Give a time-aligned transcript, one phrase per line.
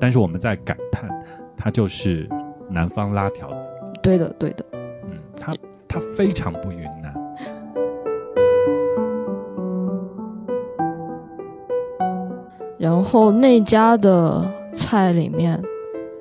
[0.00, 1.08] 但是我们在感叹，
[1.56, 2.26] 它就是
[2.70, 3.70] 南方拉条子。
[4.02, 4.64] 对的，对的。
[4.72, 5.54] 嗯，它
[5.86, 7.14] 它非常不云南。
[12.78, 14.42] 然后那家的
[14.72, 15.60] 菜里面，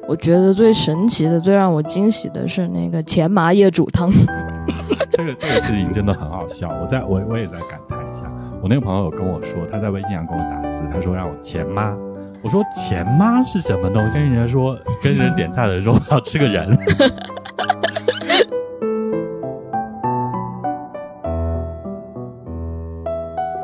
[0.10, 4.10] 我觉得最神奇的、最让我惊喜的是那个前麻叶煮汤。
[5.12, 8.30] 这个这个事情真的很好笑，我在我我也在感叹一下。
[8.62, 11.98] 我那个朋友有跟我说，他在微信上跟我打字，他说让我前妈。
[12.42, 14.18] 我说钱妈是什么东西？
[14.18, 16.70] 跟人家说跟人点菜的时候要吃个人。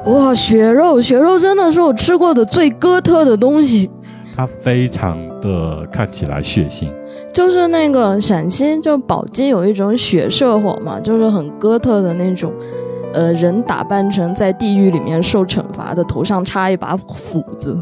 [0.05, 3.89] 哇，血肉，血肉真的是我吃过的最哥特的东西。
[4.35, 6.91] 它非常的看起来血腥，
[7.33, 12.51] 就是那个陕西，就宝鸡有一种血社火嘛，就是很哥特的那种，
[13.13, 17.77] 呃，人打扮成在地狱里面受惩罚的，头上插一把斧子，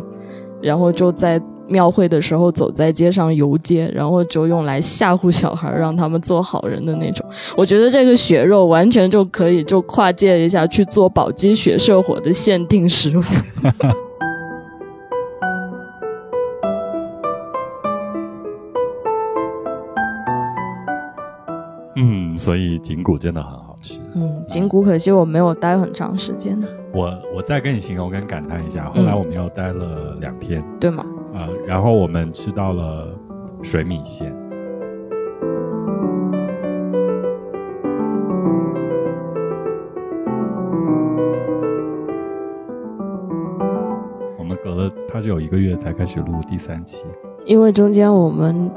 [0.63, 1.39] 然后就在。
[1.65, 7.25] 庙会的时候，走在街上游街，然后就用来吓唬小孩，让他们做好人的那种。
[7.55, 13.21] 我觉得这个血肉完全就可以就跨界一下去做宝鸡血社火的限定食物。
[21.95, 24.01] 嗯，所以景谷真的很好吃。
[24.15, 26.61] 嗯，景谷可惜我没有待很长时间。
[26.95, 31.03] 我我再跟你形容跟感叹一下，后来我们又待了两天，对吗？
[31.33, 33.17] 呃，然后我们吃到了
[33.63, 34.31] 水米线。
[44.37, 47.07] 我们隔了，它是有一个月才开始录第三期，
[47.43, 48.69] 因为中间我们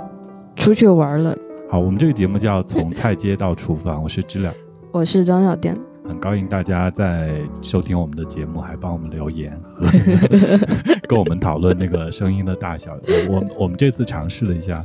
[0.54, 1.34] 出去玩了。
[1.68, 4.50] 好，我们这个节目叫从菜街到厨房，我是知了，
[4.90, 5.76] 我是张小店。
[6.08, 9.60] 很高兴大家在收听我们的节目，还帮我们留言，
[11.08, 12.96] 跟我们讨论那个声音的大小。
[13.28, 14.84] 我我们这次尝试了一下，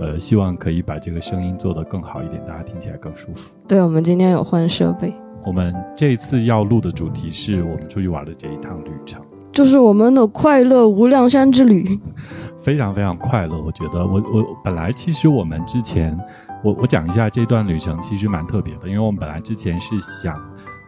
[0.00, 3.52] 呃，希望可以把这个声音做得更好一点，大家听起来更舒服。
[3.66, 5.12] 对，我们今天有换设备。
[5.44, 9.20] 我们这次要录的主题是我们出去玩的这一趟旅程，
[9.52, 11.84] 就是我们的快乐无量山之旅，
[12.62, 13.60] 非常非常快乐。
[13.60, 16.16] 我觉得，我我本来其实我们之前。
[16.64, 20.40] 我我讲一下这段旅程，其实蛮特别的，因为我们本来之前是想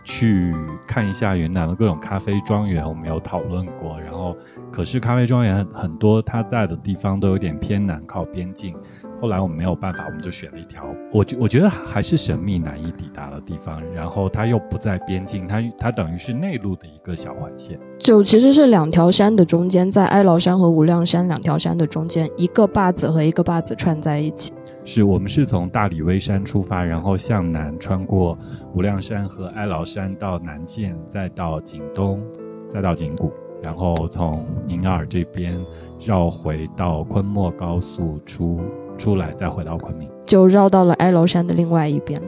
[0.05, 0.55] 去
[0.87, 4.37] 看一下云南的各种咖啡庄园，我们有讨论过，然后
[4.71, 8.77] 可是咖啡庄园很多，它在的地方都有点偏南，靠边境。
[9.21, 24.53] 后来我们没有办法，我们就选了一条，我觉我觉得还是神秘难以抵达的地方，然后它又不在边境，它它等于是内陆的一个小环线，就其实是两条山的中间，在哀牢山和无量山两条山的中间，一个坝子和一个坝子串在一起。
[24.85, 28.37] 是我们是从大理微山出发，然后向南穿过
[28.75, 32.23] 无量山和哀牢山到南涧，再到景东，
[32.69, 33.33] 再到景谷，
[33.63, 35.59] 然后从宁洱这边
[35.99, 38.61] 绕回到昆莫高速出
[38.97, 42.21] 出来，再回到昆明，就绕到了哀牢山的另外一边。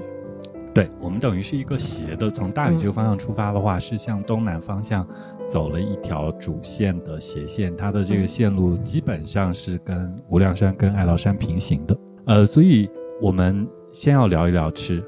[0.75, 5.09] 对我们等于是一个斜的，从大理这个方向出发的话，是向东南方向
[5.49, 11.97] 走了一条主线的斜线，它的这个线路基本上是跟无量山跟哀牢山平行的。
[12.27, 12.91] 呃，所以
[13.23, 15.03] 我们先要聊一聊吃，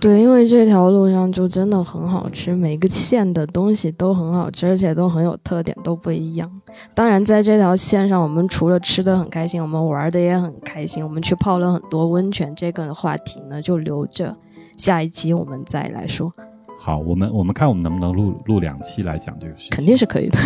[0.00, 6.48] 对，因为这条路上就真的很好吃，每个县的东西都很好吃，而且都很有特点，都不一样。
[6.94, 12.54] 当然，在这条线上，我们除了吃的很开心，我们玩的也很开心，我们去泡了很多温泉。
[12.54, 14.36] 这个话题呢，就留着
[14.76, 16.32] 下一期我们再来说。
[16.80, 20.38] 好，我们我们看我们能不能录录两期来讲这个事情，肯定是可以的。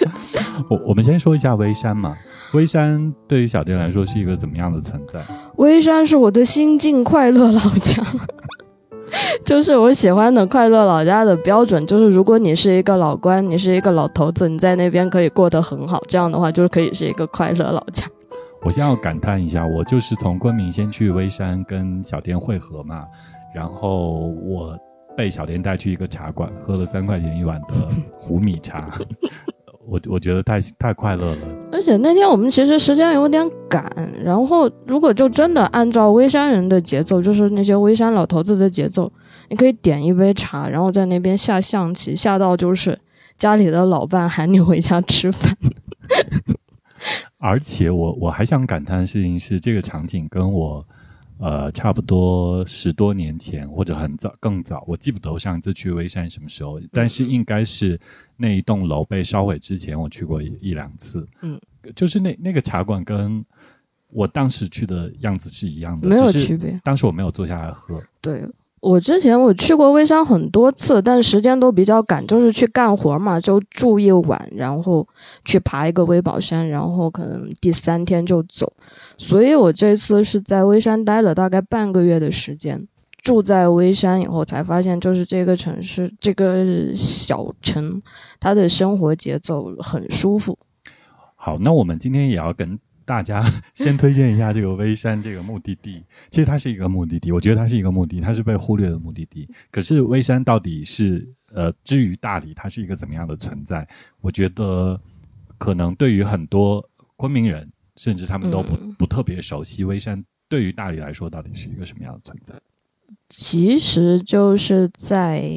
[0.70, 2.16] 我我们先说一下微山嘛，
[2.54, 5.20] 微山对于小店来说是一个怎么样的存在？
[5.56, 8.02] 微山是我的心境快乐老家，
[9.44, 18.06] 就是我喜欢的快乐老家的标准，就是如果你是一个老官，你是一个老头子，你在那边可以过得很好，这样的话就是可以是一个快乐老家。
[18.62, 23.04] 我先要感叹一下，我就是从昆明先去微山跟小店会合嘛，
[23.54, 24.76] 然后我。
[25.16, 27.74] 被小店带去一个茶馆，喝了三块钱一碗的
[28.20, 28.88] 胡米茶，
[29.84, 31.36] 我我觉得太太快乐了。
[31.78, 33.88] 而且那天我们其实时间有点赶，
[34.24, 39.12] 然后如果就真的按照微山人的节奏，就是那些微山老头子的节奏，
[39.48, 42.98] 你可以点一杯茶，然后在那边下象棋，下到就是
[43.36, 45.56] 家里的老伴喊你回家吃饭。
[47.38, 50.84] 而且我我还想感叹的事情是，这个场景跟我。
[51.38, 57.98] 呃，差不多十多年前或者很早更早，我记不得我上一次去微山什么时候，但是应该是
[58.36, 61.26] 那一栋楼被烧毁之前，我去过一一两次。
[61.42, 61.60] 嗯，
[61.94, 63.44] 就是那那个茶馆跟
[64.10, 66.80] 我当时去的样子是一样的，没有区别。
[66.82, 68.02] 当时我没有坐下来喝。
[68.20, 68.44] 对，
[68.80, 75.06] 我之前我去过微山很多次，但时间都比较赶，就是去干活嘛，就住一晚，然后
[75.44, 78.72] 去爬一个微宝山，然后可能第三天就走。
[79.16, 82.86] 所以我这次是在微山待了大概半个月的时间。
[83.20, 88.00] 住在微山以后，才发现就是这个城市，这个小城，
[88.38, 90.56] 它的生活节奏很舒服。
[91.34, 92.78] 好，那我们今天也要跟。
[93.08, 93.42] 大家
[93.74, 96.04] 先推荐一下这个微山这个目的地。
[96.30, 99.48] 其实它是一个目的地，我觉得它是一个目的，它是被忽略的目的地。
[99.70, 103.88] 可是微山到底是呃，至于大理，它是一个怎么样的存在？
[104.20, 105.00] 我觉得
[105.56, 110.22] 可能对于很多昆明人，甚至他们都不不特别熟悉微山。
[110.46, 112.54] 对于大理来说，到底是一个什么样的存在？
[113.30, 115.50] 其实就是在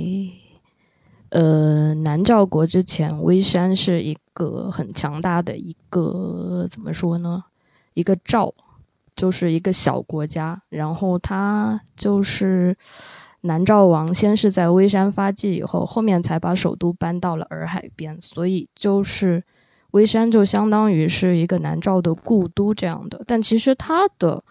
[1.31, 7.43] 呃南诏国之前，微山是一个很强大的一个怎么说呢？
[7.93, 8.53] 一个赵，
[9.15, 10.61] 就是一个小国家。
[10.69, 12.77] 然后他就是
[13.41, 18.19] 南诏王，先是在微山发迹，以后后面才把首都搬到了洱海边。
[18.21, 19.43] 所以就是
[19.91, 23.23] 微山就相当于是一个南诏的故都这样的。
[23.25, 24.43] 但其实它的。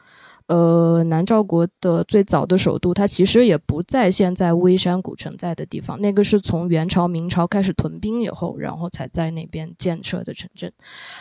[0.51, 10.73] 呃，南诏国的最早的首都，它其实也不在现在微山古城在的地方，那个是从元朝、明朝开始屯兵以后，然后才在那边建设的城镇。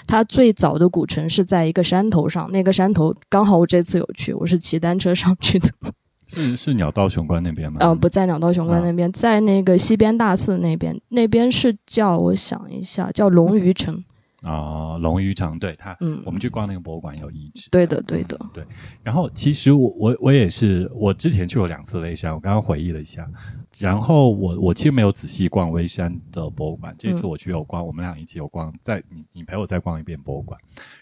[0.07, 5.69] 它最早的古城是在一个山头上，那个山头刚好我这次有去，我是骑单车上去的。
[6.25, 7.77] 是是鸟道雄关那边吗？
[7.81, 14.03] 嗯，不在鸟道雄关那边，在那个西边大寺那边，那边是叫我想一下，叫龙鱼城。
[14.41, 18.63] 啊，龙鱼城，对他，嗯，我们去逛那个博物馆有遗址，对的，对的，对。
[19.03, 23.29] 然后其实我我我也是，我之前去过两次微山，我刚刚回忆了一下，
[23.77, 30.59] 然后我我其实没有仔细逛微山的博物馆，这次我去有逛，我们俩一起有逛，再你你陪我再逛一遍博物馆，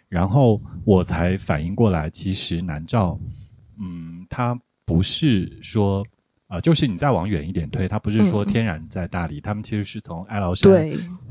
[0.09, 3.19] 然后我才反应过来，其实南诏，
[3.79, 6.05] 嗯，它不是说。
[6.47, 10.71] 啊，就是你再往远一点推，它不是说天然在大理，他们其实是从哀牢山、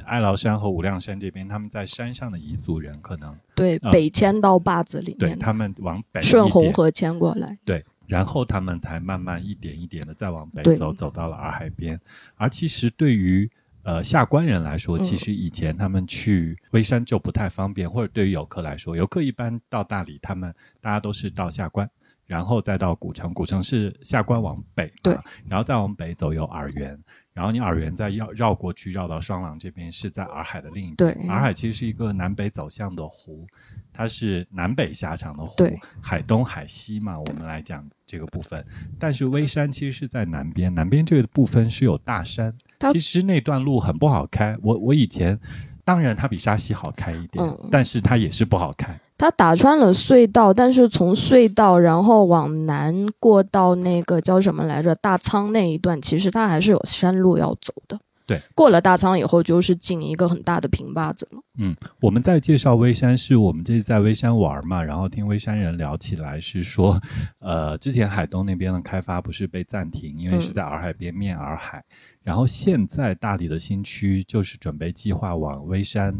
[0.05, 11.99] 哀牢山和无量山这边，他们在山上的彝族人可能对北迁到坝子里面，对他们往北顺红河迁过来，对，然后他们才慢慢一点一点的再往北走，走到了洱海边。
[12.35, 13.51] 而其实对于
[13.85, 21.89] 呃下关人来说，其实以前他们去微山就不太方便，或者对于游客来说，游客一般到大理，他们大家都是到下关。
[22.27, 25.17] 然后再到古城，古城是下关往北，对，
[25.49, 26.99] 然后再往北走有洱源，
[27.33, 30.97] 然后你洱源再绕绕过去，绕到双廊这边是在洱海的另一边。
[30.97, 33.47] 对，洱海其实是一个南北走向的湖，
[33.93, 35.57] 它是南北狭长的湖，
[36.03, 38.65] 海东海西嘛，我们来讲这个部分。
[38.99, 42.53] 但是微山其实是在南边，南边这个部分是有大山，
[42.93, 44.57] 其实那段路很不好开。
[44.63, 45.39] 我我以前，
[45.85, 48.99] 当然它比沙溪好开一点，但是它也是不好开。
[49.19, 57.99] 它打穿了隧道，但是从隧道然后往南过到那个叫什么来着大仓那一段，其实它还是有山路要走的。
[58.27, 61.41] 对，过了大仓以后就是进一个很大的平坝子了。
[61.59, 67.01] 嗯，我们在介绍微山，是我们这次在微山玩嘛，然后听微山人聊起来是说，
[67.39, 71.85] 呃，之前海东那边的开发不是被暂停，因为是在洱海边面洱海，
[72.25, 76.13] 然后现在大理的新区就是准备计划往微山。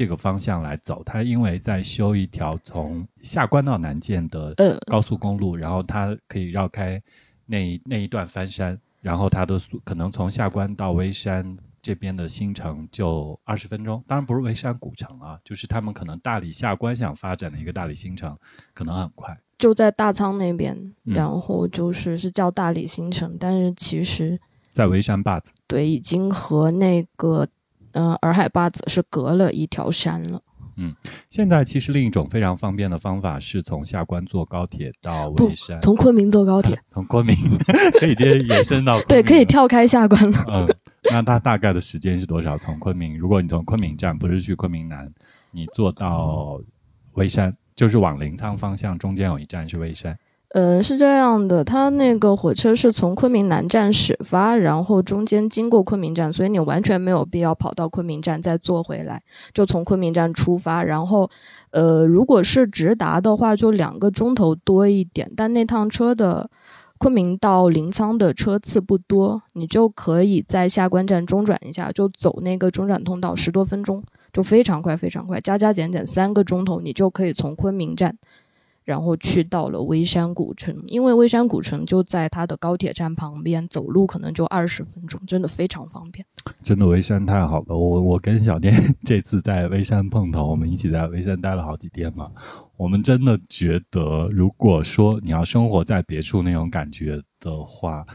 [0.00, 4.54] 这个方向来走，它因为在修一条从下关到南涧的
[4.86, 6.98] 高速公路，然后它可以绕开
[7.44, 18.34] 那那一段翻山，然后它的速可能从下关到微山这边的新城就二十分钟，当然不是微山古城啊，就是他们可能大理下关想发展的一个大理新城，
[18.72, 19.38] 可能很快。
[19.58, 24.40] 就在大仓那边，然后就是是叫大理新城，但是其实
[24.72, 27.46] 在微山坝子，对，已经和那个。
[27.92, 30.40] 嗯，洱海坝子是隔了一条山了。
[30.76, 30.94] 嗯，
[31.28, 37.36] 现在其实另一种非常方便的方法是从下关坐高铁到微山，从昆明坐高铁， 从昆明
[38.00, 40.44] 可以直接延伸到对，可以跳开下关了。
[40.48, 40.66] 嗯，
[41.12, 42.56] 那它大概的时间是多少？
[42.56, 45.12] 从昆明，如果你从昆明站不是去昆明南，
[45.50, 46.58] 你坐到
[47.12, 50.16] 微山，就是往临沧方向，中间有一站是微山。
[50.52, 59.22] 呃，是这样的，它那个火车是从昆明南站始发，然后中间经过昆明站，所以你完全没有必要跑到昆明站再坐回来，
[59.54, 60.82] 就从昆明站出发。
[60.82, 61.30] 然后，
[61.70, 66.50] 呃，如果是直达的话，就两个钟头多一点，但那趟车的
[66.98, 74.02] 昆明到临沧的车次不多，你就可以在下关站中转一下，就走那个中转通道，十多分钟
[74.32, 78.16] 就非常快，非常快，加加减减三个钟头，你就可以从昆明站。
[78.84, 86.24] 然后去到了微山古城，因为微山古城就在它的高铁站旁边，走路可能就二十分钟，真的非常方便。
[86.62, 92.30] 真的微山太好了，我我跟小店 这次在微山碰头，我们一起在微山待了好几天嘛。
[92.76, 98.06] 我们真的觉得，如果说你要生活在别处那种感觉的话，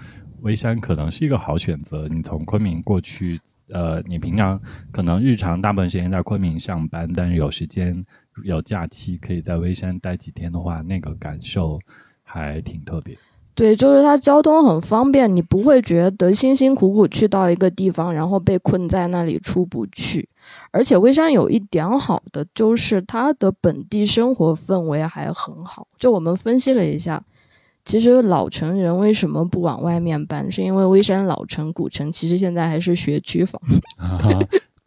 [0.42, 2.08] 微山可能是一个好选择。
[2.08, 4.60] 你从昆明过去，呃，你平常
[4.92, 8.04] 可能日常大部分时间在昆明上班，但是有时间
[8.44, 11.80] 有假期可以在微山待几天的话，那个感受
[12.24, 13.18] 还挺特别。
[13.54, 20.27] 对，就是它交通很方便，你不会觉得辛辛苦苦去到一个地方，然后被困在那里出不去。
[20.72, 25.88] 而且微山有一点好的，就是它的本地生活氛围还很好。
[25.98, 27.24] 就我们分析了一下，
[27.86, 33.62] 其实老城人为什么不往外面搬，是因为微山老城古城其实现在还是学区房。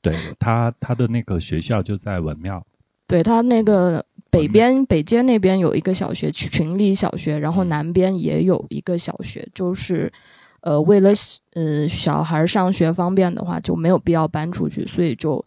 [0.03, 2.63] 对他，他的那个学校就在文庙。
[3.09, 4.05] 对他那个。
[4.31, 10.13] 北边北街那边有一个小学群里小学，然后南边也有一个小学，就是，
[10.61, 11.11] 呃，为了
[11.55, 15.43] 呃小孩上学方便的话，就没有必要搬出去，所以就，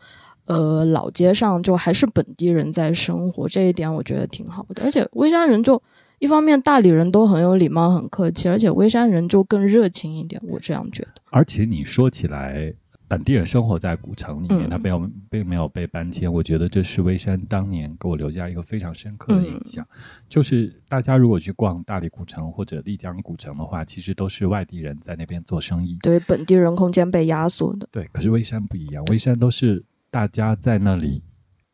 [0.45, 4.81] 呃，老街上就还是本地人在生活，这一点我觉得挺好的。
[4.83, 5.79] 而且微山人就
[6.17, 11.21] 一方面大理人都很有礼貌很客气，而且微山人就更热情一点，我这样觉得。
[11.29, 12.73] 而且你说起来。
[13.11, 16.31] 本地人生活在古城里面，他没有并没有被搬迁。
[16.31, 19.85] 我觉得这是微山当年给我留下一个非常深刻的印象。
[20.29, 25.97] 就是大家如果去逛大理古城或者丽江古城的话，其实都是外地人在那边做生意。
[26.01, 27.85] 对，本地人空间被压缩的。
[27.91, 31.21] 对，可是微山不一样，微山都是大家在那里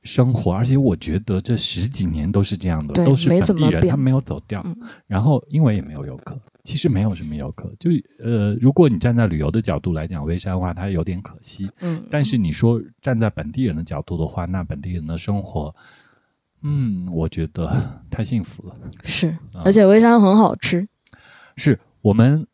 [0.01, 4.65] 生活，而且我觉得这十几年都是这样的，都是本地人，他没有走掉。
[5.05, 6.35] 然后因为也没有游客。
[6.67, 11.71] 其实没有什么游客，就呃，如果你站在旅游的角度来讲，微山的话，它有点可惜。
[11.79, 15.73] 嗯，但是你说站在本地人的角度的话，那本地人的生活，
[16.63, 18.75] 嗯，我觉得太幸福了。
[19.05, 19.33] 是，
[19.63, 20.85] 而且微山很好吃。
[21.55, 22.45] 是我们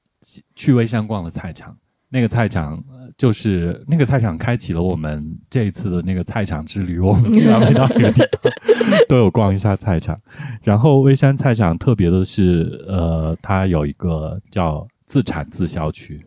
[0.53, 1.75] 去微山逛了菜场。
[2.13, 2.79] 那个菜场
[3.17, 6.99] 就是那个菜场，开启了我们这一次的那个菜场之旅。
[6.99, 8.51] 我们经常到一个地方
[9.09, 10.15] 都有逛一下菜场。
[10.61, 16.23] 然后微山菜场特别的是，呃，它有一个叫自产自销区。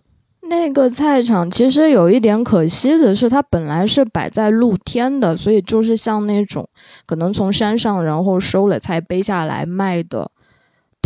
[0.48, 6.68] 那个菜场其实有一点可惜的是，它本来是摆在露天的，所以就是像那种
[7.06, 10.32] 可能从山上然后收了菜背下来卖的。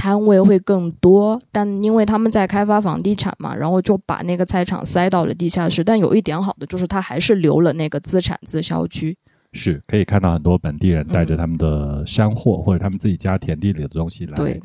[0.01, 5.85] 摊位会更多，但因为他们在开发房地产嘛，然后就把那个菜场塞到了地下室。
[5.85, 9.19] 但有一点好的就是，它还是留了那个自产自销区，
[9.53, 14.61] 是可以看到很多本地人带着他们的山货或者他们自己家田地里的东西来，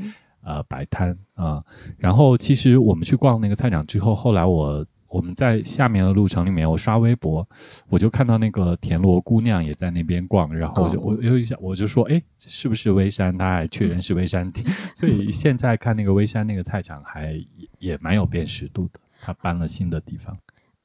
[0.45, 1.61] 呃，摆摊啊。
[1.97, 4.85] 然后其实我们去逛那个菜场之后，后来我。
[5.07, 7.47] 我们在下面的路程里面，我刷微博，
[7.89, 13.37] 我就看到那个田螺姑娘也在那边逛，然后我就我又一下我就说，哎，是不是微山？
[13.37, 14.51] 他还确认是微山，
[14.95, 17.35] 所以现在看那个微山那个菜场还
[17.79, 20.37] 也蛮有辨识度的，他搬了新的地方。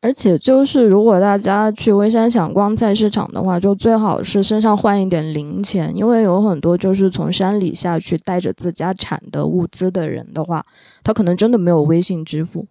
[0.03, 10.65] 而且就是如果大家去微山想逛菜市场的话，就最好是身上换一点零钱，因为有很多就是从山里下去带着自家产的物资的人的话，
[11.05, 12.67] 他可能真的没有微信支付。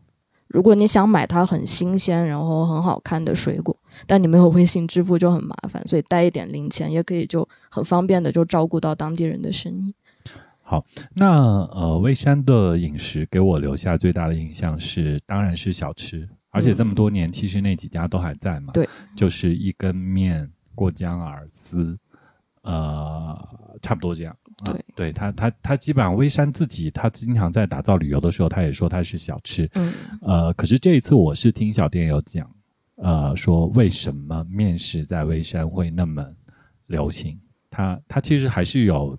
[0.50, 3.76] 如果你想买它很新鲜然后很好看的水果，
[4.06, 9.94] 但你没有微信支付就很麻烦，所以带一点零钱也可以就很方便的就照顾到当地人的生意。
[10.62, 18.74] 好，那呃，微山的饮食给我留下最大的印象是，当然是小吃，而且这么多年其实那几家都还在嘛。
[18.74, 21.98] 对，就是一根面、过江饵丝，
[22.62, 23.38] 呃，
[23.82, 24.36] 差不多这样。
[24.66, 29.70] 对，对他，他他基本上微山自己，他经常在打造旅游的时候，他也说他是小吃。
[29.74, 32.50] 嗯，呃，可是这一次我是听小店有讲，
[32.96, 36.26] 呃，说为什么面食在微山会那么
[36.88, 37.40] 流行？
[37.70, 39.18] 他他其实还是有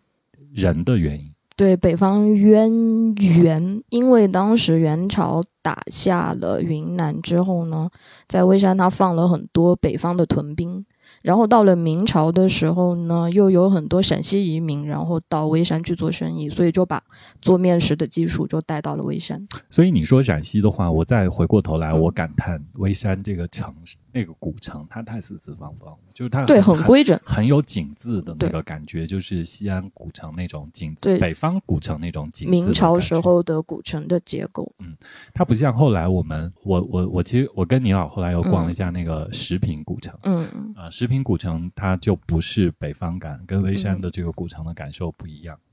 [0.53, 1.33] 人的原因。
[1.57, 7.91] 对，北方渊源，因为当时元朝打下了云南之后呢，
[8.27, 10.85] 在微山他放了很多北方的屯兵。
[11.23, 17.03] 然后到了明朝的时候呢，又有很多陕西移民，然后到微山去做生意，所以就把
[17.43, 19.47] 做面食的技术就带到了微山。
[19.69, 23.97] 所以你说陕西的话，我再回过头来，我感叹微山这个城市。
[24.13, 32.49] 那个古城，它太四四方方，就是它对很规整，很有景字的那个感觉，就是西安古城那种景字，北方古城那种景。
[32.49, 34.97] 明朝时候的古城的结构，嗯，
[35.35, 40.49] 它不像后来我们，我我我其实我跟你老后来又逛了一下那个石屏古城，嗯。
[40.55, 43.91] 嗯啊，石屏古城它就不是北方感，跟微山。
[44.01, 45.70] 的这个古城的感受不一样，嗯，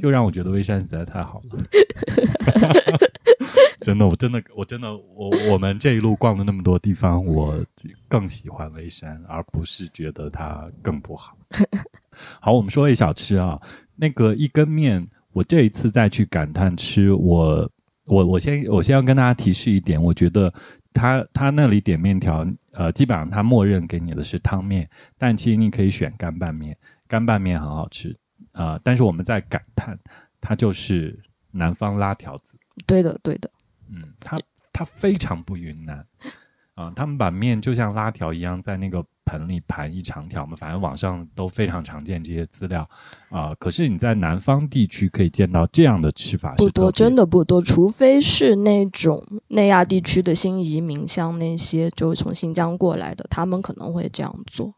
[0.00, 1.64] 又让我觉得微山实在太好了。
[3.80, 7.62] 真的，我真的，我真的，我我们这一路逛了那么多地方，我
[8.08, 11.36] 更喜欢微山，而不是觉得它更不好。
[12.40, 13.60] 好，我们说一小吃啊，
[13.96, 17.70] 那个一根面，我这一次再去感叹吃，我
[18.06, 20.52] 我我先我先要跟大家提示一点，我觉得
[20.94, 26.74] 他他那里点面条，呃，基本上他默认给你的是汤面，但其实你可以选干拌面，
[27.06, 28.16] 干拌面很好吃
[28.54, 28.80] 啊。
[28.82, 29.98] 但是我们在感叹，
[30.40, 31.20] 它就是
[31.50, 32.56] 南方拉条子。
[32.86, 33.50] 对的，对的。
[33.90, 34.40] 嗯，它
[34.72, 36.04] 它非常不云南
[36.74, 36.90] 啊。
[36.96, 42.88] 他们把面就像拉条一样在那个盆里盘一长条嘛，反正网上都非常常见这些资料
[43.28, 43.54] 啊。
[43.58, 54.74] 可是你在南方地区可以见到这样的吃法不多，真的不多，除非是那种内亚地区的新移民，像那些就是从新疆过来的，他们可能会这样做。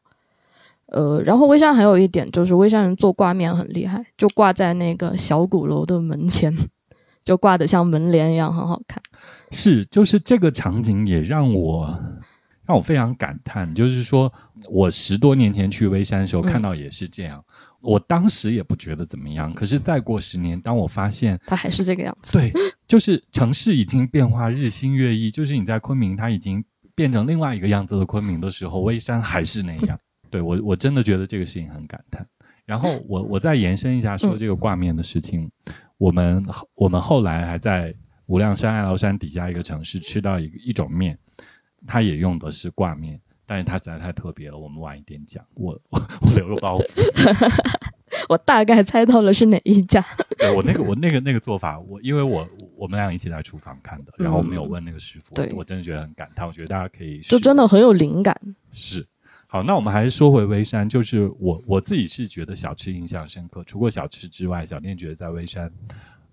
[0.97, 6.57] 呃，然后微山还有一点就是，微山人做挂面很厉害，就挂在那个小鼓楼的门前，
[7.23, 9.03] 就挂的像门帘一样，很好看。
[9.51, 12.01] 是，就是这个场景也让我
[12.65, 14.33] 让我非常感叹，就是说
[14.71, 17.45] 我十多年前去微山的时候看到也是这样，
[17.83, 19.53] 我当时也不觉得怎么样。
[19.53, 22.51] 可是再过十年，当我发现它还是这个样子，对，
[22.89, 29.99] 就是城市已经变化日新月异，就是你在昆明，它已经变成另外一个样子的昆明的时候，微山还是那样。
[30.37, 32.27] 对我，我真的觉得这个事情很感叹。
[32.67, 35.51] 然后我我再延伸一下说这个挂面的事情，
[35.97, 37.95] 我们我们后来还在
[38.27, 41.19] 无量山、爱劳山底下一个城市吃到一一种面，
[41.87, 45.43] 它也用的是挂面，但是它实在太特别了，我们晚一点讲。
[45.55, 47.57] 我我 我留个包袱，
[48.29, 50.05] 我大概猜到了是哪一家。
[50.37, 56.45] 对我那个我那个那个做法，我因为我我们俩一起在厨房看的，然后我没有问那个师傅，对我真的觉得很感叹。
[56.45, 58.37] 我觉得大家可以就真的很有灵感，
[58.73, 59.07] 是。
[59.49, 63.63] 好，那我们还是说回微山，就是我我自己是觉得小吃印象深刻。
[63.65, 65.71] 除过小吃之外，小店觉得在微山，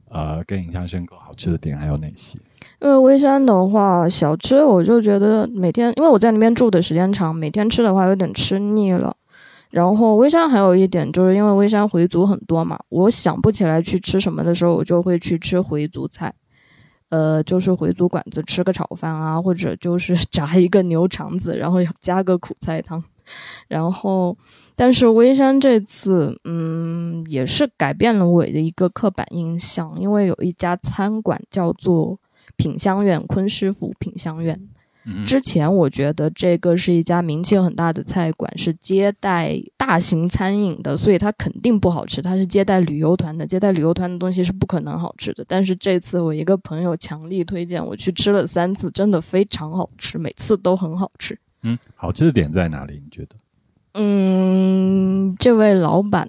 [0.10, 2.40] 呃，更印象深刻好吃的点还有哪些？
[2.82, 9.16] 因为微山的话，小吃我就觉得每天，因为我在那边住的时间长，每天吃的话有点吃腻了。
[9.70, 16.34] 然后微山还有一点，就是因为微山回族很多嘛，我想不起来去吃什么的时候，我就会去吃回族菜，
[17.14, 23.04] 呃，就是回族馆子吃个炒饭啊，或者就是 炸一个牛肠子，然后加个苦菜汤。
[23.68, 24.36] 然后，
[24.76, 32.20] 但是微山这次，嗯，也是改变了我的一个刻板印象，因为有一家餐馆叫做
[32.58, 34.60] 品香苑坤师傅品香苑。
[35.26, 42.22] 之前我觉得这个是一家名气很大的菜馆，是接待大型餐饮的，所以它肯定不好吃。
[42.22, 45.44] 它是接待旅游团的，接待旅游团的东西是不可能好吃的。
[45.48, 51.38] 但是这次我一个朋友强力推荐我去吃了三次，真的非常好吃，每次都很好吃。
[51.64, 53.02] 嗯，好吃的点在哪里？
[53.04, 53.36] 你觉得？
[53.96, 56.28] 嗯，这位老板，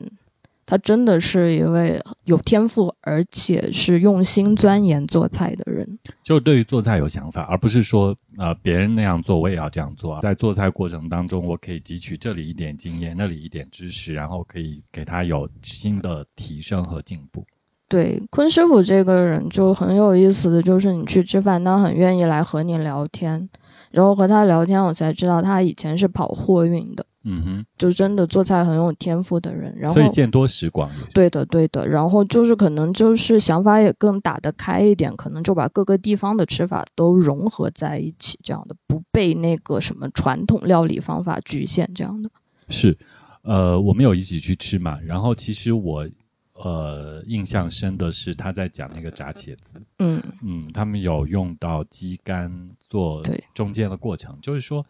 [0.66, 5.98] 他真的是一位有天赋，而且是用心钻研做菜的人。
[6.22, 10.18] 就对于做菜有想法，而不是说，呃，别人那样做，我也要这样做。
[10.20, 17.44] 在做菜过程当中，我可以汲取这里一点经验，那里一点知识，然后可以给他有新的提升和进步。
[17.86, 23.48] 对，坤师傅这个人就很有意思的就是，你去吃饭，他很愿意来和你聊天。
[23.94, 29.72] 然后和他聊天，我才知道他以前是跑货运的，嗯哼，就真的做菜很有天赋的人。
[29.78, 30.90] 然后所以见多识广。
[31.12, 31.86] 对的，对的。
[31.86, 42.28] 然后就是可能就是想法也更打得开一点，可能就把各个地方的吃法都融合在一起，这样的不被那个什么传统料理方法局限，这样的。
[42.68, 42.98] 是，
[43.42, 46.08] 呃，我们有一起去吃嘛，然后其实我。
[46.54, 50.22] 呃，印象深的是他在讲那个炸茄子，嗯。
[50.42, 54.84] 嗯，他们有用到鸡肝做中间的过程，就是说，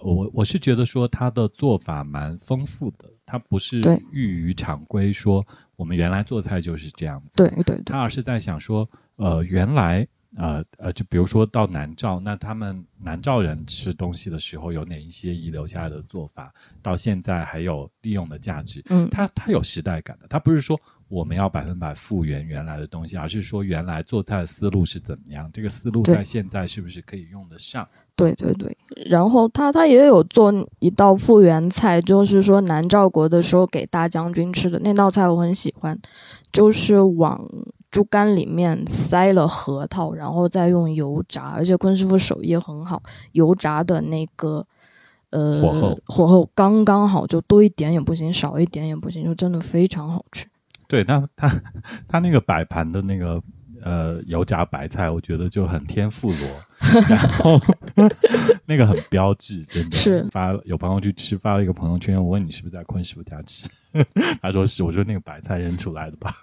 [0.00, 3.80] 我我是觉得说他的做法蛮丰富的，他不是
[4.12, 20.80] 寓于常规，说我们原来做菜就是这样子，对对，他而是在想说，呃，原来呃呃，就比如说到南诏，那他们南诏人吃东西的时候有哪一些遗留下来的做法，到现在还有利用的价值，嗯，他他有时代感的，他不是说。
[21.08, 25.50] 我们要百分百复原原来的东西，而是说原来做菜的思路是怎么样？
[25.52, 27.88] 这个思路在现在是不是可以用得上？
[28.14, 28.76] 对对对。
[29.06, 35.98] 然后他他也有做一道复原菜，就是说南诏国的时候给大将军吃的那道菜，我很喜欢，
[36.52, 37.48] 就是往
[37.90, 44.66] 猪肝里面塞了核桃，然后再用油炸，而且坤师傅手艺很好，油炸的那个
[45.30, 50.46] 呃火候火候刚刚好，就多一点也不行，少一点也不行，就真的非常好吃。
[50.88, 51.62] 对他，他
[52.08, 53.40] 他那个摆盘的那个
[53.82, 56.38] 呃油炸白菜，我觉得就很天妇罗，
[57.10, 57.60] 然后
[58.64, 63.68] 那个很标志，真的是发有朋友去吃，发了一个朋友圈，我问你是不是在坤师傅家吃，
[64.40, 66.34] 他说是，我说那个白菜扔出来的吧。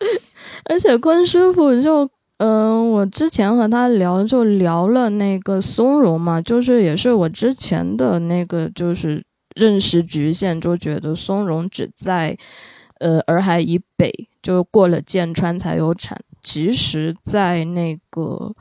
[0.64, 9.22] 而且坤师傅就嗯，我之前和他聊就聊了那个松茸嘛，就是也是我之前的那个就是
[9.54, 12.34] 认识局限，就觉得松茸只在。
[12.98, 16.20] 呃，洱海以北就过了剑川才有产。
[16.42, 18.54] 其实，在那个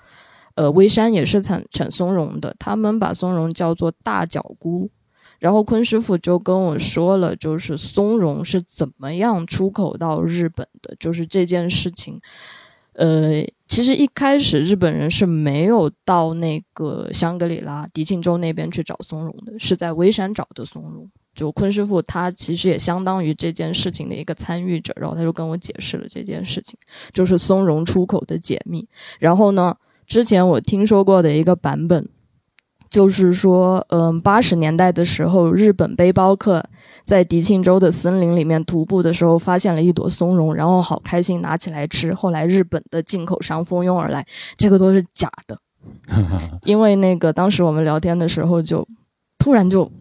[0.55, 4.89] 呃微山也是产产松茸的，他们把松茸叫做大脚菇。
[5.39, 12.19] 然后坤师傅就跟我说了，就是松茸是怎么样出口到日本的，就是这件事情。
[12.93, 21.07] 呃，其实一开始日本人是没有到那个香格里拉、迪庆州那边去找松茸的，是在微山找的松茸。
[21.37, 26.77] 就坤师傅他其实也相当于这件事情的一个参与者，然后他就跟我解释了这件事情，
[27.13, 28.85] 就是松茸出口的解密。
[29.19, 32.09] 然后呢，之前我听说过的一个版本。
[32.89, 36.63] 就是说，嗯，八十年代的时候，日本背包客
[37.03, 42.13] 在迪庆州的森林里面徒步的时候，发现了一朵松茸，然后好开心，拿起来吃。
[42.13, 45.59] 后来日本的进口商蜂拥而来，这个都是假的。
[46.63, 48.87] 因为那个当时我们聊天的时候，就
[49.37, 49.91] 突然就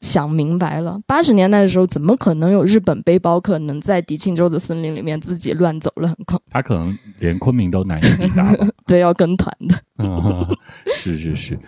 [0.00, 6.40] 想明白了，八十年代的时候，怎么可能有日本背包客能在迪庆州的森林里面自己乱走乱逛？
[6.50, 8.54] 他可能连昆明都难以抵达。
[8.86, 9.76] 对，要跟团的。
[10.96, 11.58] 是是是。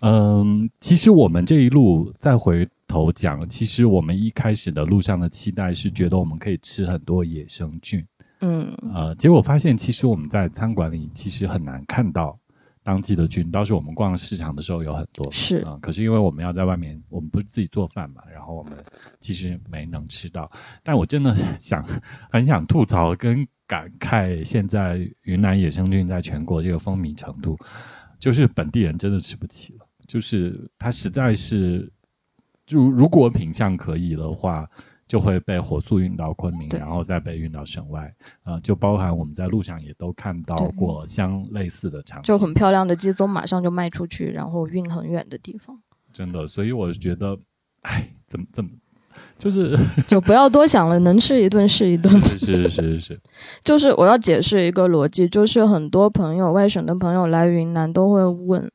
[0.00, 8.06] 嗯，其实我们这一路再回头讲，其实我们一开始的路上的期待是觉得我们可以吃很多野生菌，
[8.42, 12.38] 嗯，呃，结果发现其实我们在餐馆里其实很难看到
[12.88, 18.72] 当季的菌，倒是我们逛市场的时候有很多，是啊，可是因为我们要在外面，我们不是自己做饭嘛，然后我们
[19.20, 20.50] 其实没能吃到。
[20.82, 21.86] 但我真的想
[22.32, 27.58] 很想吐槽跟感慨，现在云南野生菌在全国这个风靡程度，
[28.18, 29.86] 就是本地人真的吃不起了。
[30.06, 31.92] 就是它实在是，
[32.64, 34.66] 就如果品相可以的话，
[35.08, 38.14] 就会被火速运到昆明，然后再被运到省外。
[38.44, 45.80] 呃，就包含我们在路上也都看到过相类似的场景，就很漂亮的鸡枞马上就卖出去，然后运很远的地方。
[46.12, 47.38] 真的，所以我觉得，
[47.82, 48.70] 哎，怎么怎么，
[49.38, 52.20] 就是就不要多想了， 能吃一顿是一顿。
[52.20, 53.20] 是是是是，
[53.64, 58.70] 就是我要解释一个逻辑，就是很多朋友外省的朋友来云南都会问。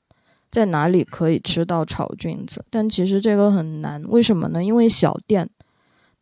[0.51, 2.63] 在哪里可以吃到炒菌子？
[2.69, 4.63] 但其实这个很难，为什么呢？
[4.63, 5.49] 因为小店，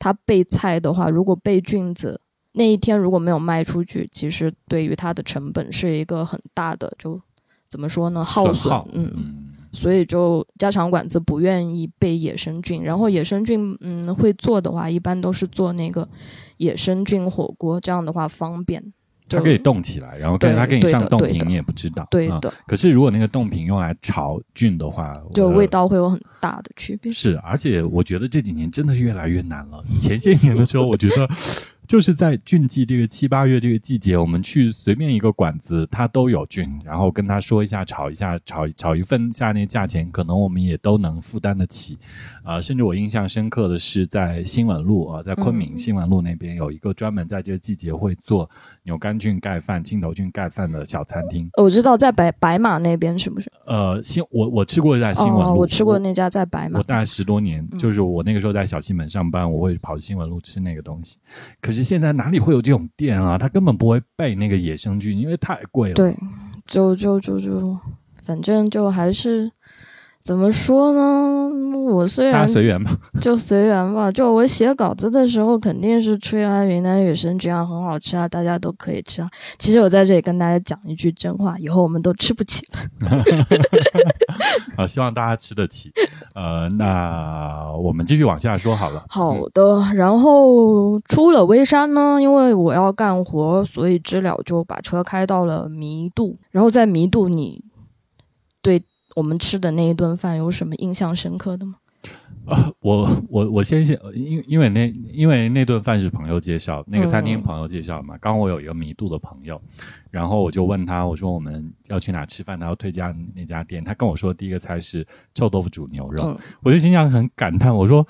[0.02, 2.20] 它备菜的话，如果备菌子，
[2.54, 7.22] 那一天如果没有卖出去，其实对于它的成本是一个很大的，就
[7.70, 8.24] 怎么说呢？
[8.24, 16.10] 耗损，嗯，所以就家常馆子不愿意备野生菌，然后野生菌，嗯，会做的话，一般都是做那个
[16.58, 18.92] 野生菌火锅，这样的话方便。
[19.38, 22.08] 它可以冻起来，然后但是它给你上冻瓶，你也不知道。
[22.12, 22.54] 对的。
[22.68, 27.12] 可是如果那个冻瓶用来炒菌的话，就味道会有很大的区别。
[27.12, 29.84] 是，而且我觉得这几年真的是越来越难了。
[30.00, 31.28] 前些年的时候，我觉得。
[31.88, 41.98] 就是在菌季这个七八月这个季节，我们去随便一个馆子，它都有菌，然后跟他说一下，炒一下，炒炒一份下那价钱，可能我们也都能负担得起。
[42.44, 48.50] 啊，甚至我印象深刻的是在新闻路啊，在昆明新闻路那边有一个专门在这个季节会做
[48.84, 51.48] 牛肝菌盖饭、青头菌盖饭的小餐厅。
[51.58, 53.52] 我知道在白白马那边是不是？
[53.68, 56.80] 呃，新我我吃过一家新闻路，我吃过那家在白马。
[56.80, 61.20] 我大概十多年，就是我那个时候在小西门上班，我会跑去新闻路吃那个东西。
[61.62, 61.82] 可是。
[61.92, 63.38] 现在哪里会有这种店啊？
[63.38, 65.96] 它根本不会备那个野生菌，因为太贵了。
[65.96, 66.16] 对，
[66.66, 67.76] 就就就就，
[68.24, 69.52] 反正就还是
[70.24, 71.50] 怎么说呢？
[71.92, 74.12] 我虽然随缘吧， 就随缘吧。
[74.12, 79.28] 就我写稿子的时候，肯定是吹啊云南雨生菌啊很好吃啊，大家都可以吃啊。
[79.58, 82.80] 其实我在这里跟大家讲一句真话，以后我们都吃不起了。
[84.78, 85.92] 啊，希望大家吃得起。
[86.34, 89.04] 呃，那我们继续往下说好了。
[89.10, 96.38] 好的，然后出了微山呢，因为我要干活，所以知了就把车开到了弥渡。
[96.52, 97.64] 然后在弥渡，你
[98.62, 98.82] 对
[99.16, 101.76] 我们吃的那一顿饭有什么印象深刻的吗？
[102.48, 108.18] 啊，我我我先先，因因为那因为那顿饭是朋友介绍，那个餐厅朋友介绍嘛。
[108.18, 109.62] 刚我有一个弥渡的朋友，
[110.10, 113.84] 然后我就问他，我说我们要去哪吃饭，他要推荐那家店。
[113.84, 118.06] 他跟我说第一个菜是臭豆腐煮牛肉，我就心想很感叹，我说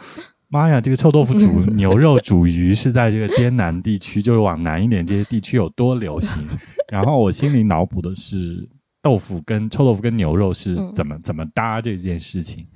[0.48, 6.42] 妈呀，这个臭豆腐煮 牛肉煮鱼是在这个滇南地区，就是往南一点这些地区有多流行。
[6.88, 8.70] 然后我心里脑补的是
[9.02, 12.68] 豆腐跟臭豆腐跟牛肉是怎么怎么搭这件事情。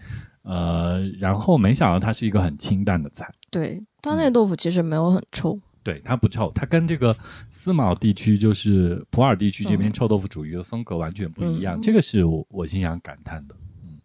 [0.43, 3.27] 呃，然后没想到它是一个很清淡的菜。
[3.49, 5.59] 对，它那豆腐其实没有很臭。
[5.81, 7.15] 对，它不臭，它跟这个
[7.49, 11.81] 思茅地区，就是普洱地区这边臭豆腐煮鱼的风格完全不一样。
[11.81, 13.55] 这个是我我心想感叹的。
[13.83, 13.99] 嗯，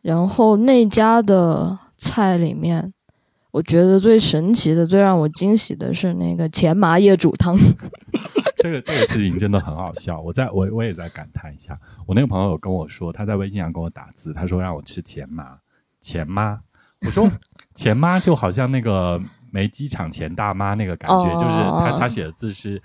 [0.00, 2.92] 然后那家的菜里面，
[3.58, 7.56] 我觉得最神奇的、最让我惊喜的是那个前麻叶煮汤。
[8.62, 11.76] 这个这个事情真的很好笑，我在我我也在感叹一下。
[12.06, 15.58] 我那个朋友跟我说，他在微信上跟我打字，他说让我吃前麻。
[16.00, 16.60] 钱妈，
[17.04, 17.28] 我说
[17.74, 22.80] 钱妈就好像那个没机场钱大妈那个感觉，就是他他写的字是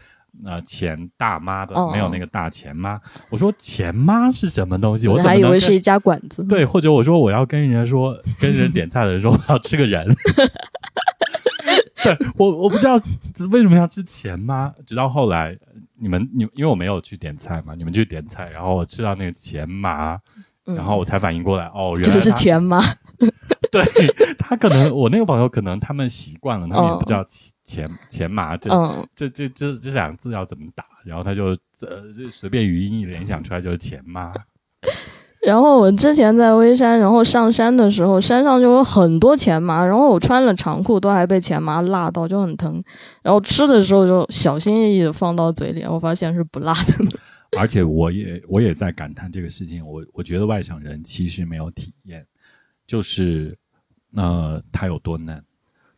[0.46, 3.00] 呃钱大妈的，没有那个大钱妈。
[3.30, 5.08] 我说钱妈是什么东西？
[5.08, 6.44] 我还以为是一家馆子。
[6.46, 10.08] 对，或者我说我要跟人家说，跟人点菜的人说我要吃个人。
[12.04, 12.96] 对我我不知道
[13.50, 15.58] 为什么要吃钱妈，直到后来
[15.98, 20.20] 你们你因为我没有去点菜嘛，你们去点菜，然后我吃到那个钱麻，
[20.66, 22.82] 嗯然后我才反应过来，哦，原这个是钱吗？
[23.72, 23.84] 对
[24.38, 27.24] 他可能我那个朋友可能他们习惯了，他们也不知道
[27.64, 31.46] 前前麻这、嗯，这这这这两个字要怎么打，然后他就
[31.82, 34.32] 呃就随便语音一联想出来就是前麻。
[35.46, 42.82] 然后我之前在微山，然后上山的时候，山上就有很多钱麻，然后我穿了长裤都还被钱麻辣到，就很疼。
[43.22, 46.94] 然后吃的时候就小心翼翼的放到嘴里，我发现是不辣的。
[47.60, 52.26] 而且我也我也在感叹这个事情，我我觉得外省人其实没有体验，
[52.86, 53.58] 就是
[54.16, 55.44] 呃它有多难。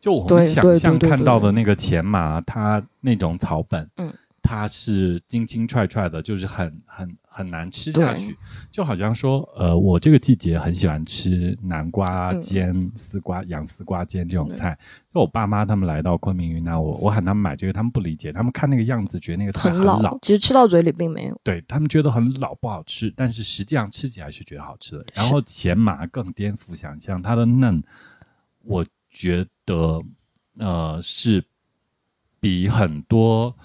[0.00, 4.14] 就我们想象看到的那个钱麻，它那种草本，嗯，
[4.46, 8.36] 它是金金踹踹的，就是很很很难吃下去。
[8.70, 14.78] 就好像说，呃，我这个季节很喜欢吃南瓜嗯煎、丝瓜、洋丝瓜煎这种对菜。
[15.12, 21.40] 就我爸妈他们来到昆明云南，我我喊他们买这个，他们不理解，他们看那个样子觉得那个菜很老，老，其实吃到嘴里并没有。
[21.42, 25.04] 对他们觉得很老不好吃，但是实际上吃起来是觉得好吃的。
[25.14, 27.82] 然后前麻更颠覆想象，它的嫩，
[28.62, 30.00] 我觉得
[30.58, 31.44] 呃是
[32.38, 33.56] 比很多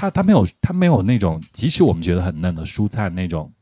[0.00, 3.52] 它它没有它没有那种，即使我们觉得很嫩的蔬菜那种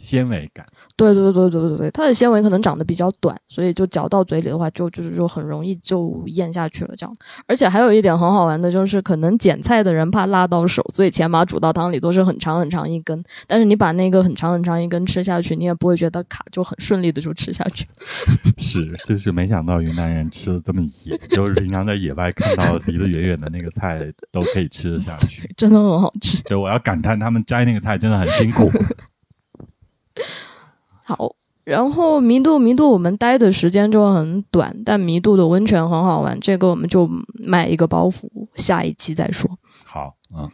[0.00, 0.64] 纤维感。
[0.96, 7.14] 对对对对对对，它的纤维可能长得比较短，所以就嚼到嘴里的话就，就是就很容易就咽下去了这样。
[7.46, 13.22] 而且还有一点很好玩的就是，可能捡菜的人怕辣到手，所以前麻煮到汤里都是很长很长一根。
[13.46, 17.86] 但是你把那个很长很长一根吃下去，你也不会觉得卡，就很顺利的就吃下去。
[18.58, 25.50] 是，就是没想到云南人吃的这么野，就是平常在野外看到离得远远的那个菜都可以吃得下去。
[25.56, 26.42] 真的很好吃。
[26.42, 28.70] 就我要感叹他们摘那个菜真的很辛苦。
[31.04, 39.50] 好，然后弥渡弥渡我们待的时间就很短，但弥渡的温泉很好玩，这个我们就买一个包袱，下一期再说。
[39.84, 40.50] 好，嗯，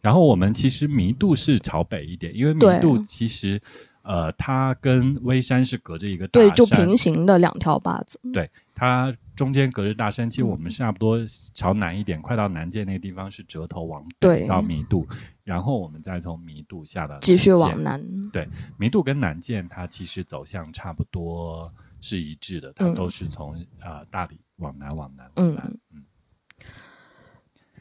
[0.00, 3.60] 然后我们其实弥渡是朝北一点，因为弥渡其实
[4.02, 8.18] 呃，它跟微山是隔着一个大对，就平行的两条坝子。
[8.32, 10.28] 对，它中间隔着大山。
[10.28, 11.18] 其实我们嗯差不多
[11.54, 15.06] 朝南一点，快到南界那个地方是折头往对北到弥渡，
[15.50, 21.68] 然后我们再从弥渡下到继续往南，对弥渡跟南涧它其实走向差不多
[22.00, 22.94] 是一致的，它嗯。
[22.94, 25.78] 都是从呃大理往南往南往嗯南。
[25.92, 26.04] 嗯，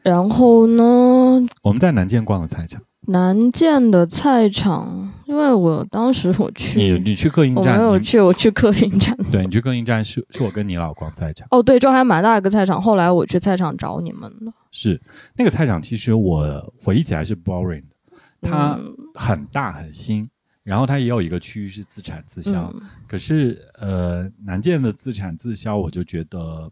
[0.02, 9.18] 然后呢，我们在南涧逛了菜场，南建的菜场，因为我当时我去，你你去客运站我没有去，我去客运站。
[9.32, 12.80] 对，你去客运站是是我跟你老逛菜场，哦，对，就还蛮大一个菜场。
[12.80, 15.02] 后来我去菜场找你们了，是
[15.36, 20.30] 那个菜场，其实我回忆起来是 boring 的，它嗯很大很新，
[20.64, 26.70] 然后它也有一个区域是自产自销，嗯可是呃南建的自产自销，我就觉得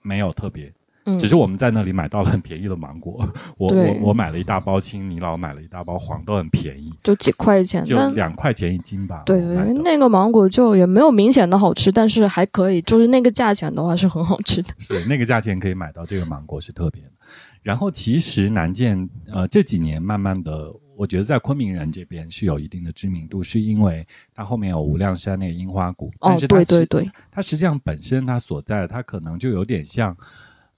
[0.00, 0.72] 没有特别。
[1.08, 9.22] 嗯，只是我们在那里买到了很便宜的芒果，我我我买了一大包青，你老买了一大包黄，都很便宜，就几块钱，就两块钱一斤吧。
[9.24, 14.68] 对对，那个芒果就也没有明显的好吃，但是还可以，就是那个价钱的话是很好吃的。
[14.78, 17.10] 是那个价钱可以买到这个芒果是特别的。
[17.62, 30.16] 然后其实南涧呃这几年慢慢的，我觉得在昆明人这边是有一定的知名度，是因为它后面有无量山那个樱花谷，哦对对对，它实际上本身它所在的，它可能就有点像，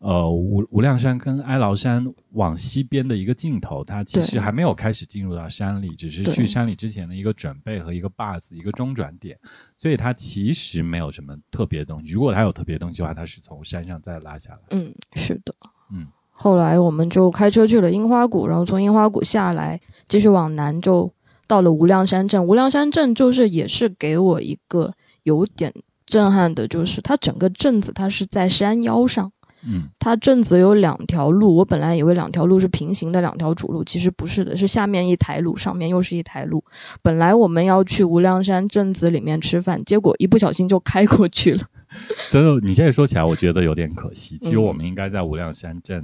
[0.00, 9.38] 呃，无无量山跟哀牢山往西边的一个尽头，它其实还没有开始进入到山里，只是去山里之前的一个准备和一个坝子，一个中转点，
[9.76, 12.12] 所以它其实没有什么特别的东西。
[12.12, 14.60] 如果它有特别的东西的话，它是从山上再拉下来。
[14.70, 15.54] 嗯，是的，
[15.92, 16.06] 嗯。
[16.30, 21.12] 后来我们就开车去了樱花谷，然后从樱花谷下来，继续往南就
[21.46, 22.42] 到了无量山镇。
[22.42, 25.70] 无量山镇就是也是给我一个有点
[26.06, 29.30] 震撼的，就是它整个镇子它是在山腰上。
[29.62, 36.64] 嗯它镇子有两条路，我本来以为两条路是平行的两条主路，其实不是的，是下面一台路，上面又是一台路。
[37.02, 41.62] 本来我们要去无量山镇子里面吃饭，结果一不小心就开过去了。
[42.30, 44.38] 真的，你现在说起来，我觉得有点可惜。
[44.38, 46.02] 其实嗯我们应该在无量山镇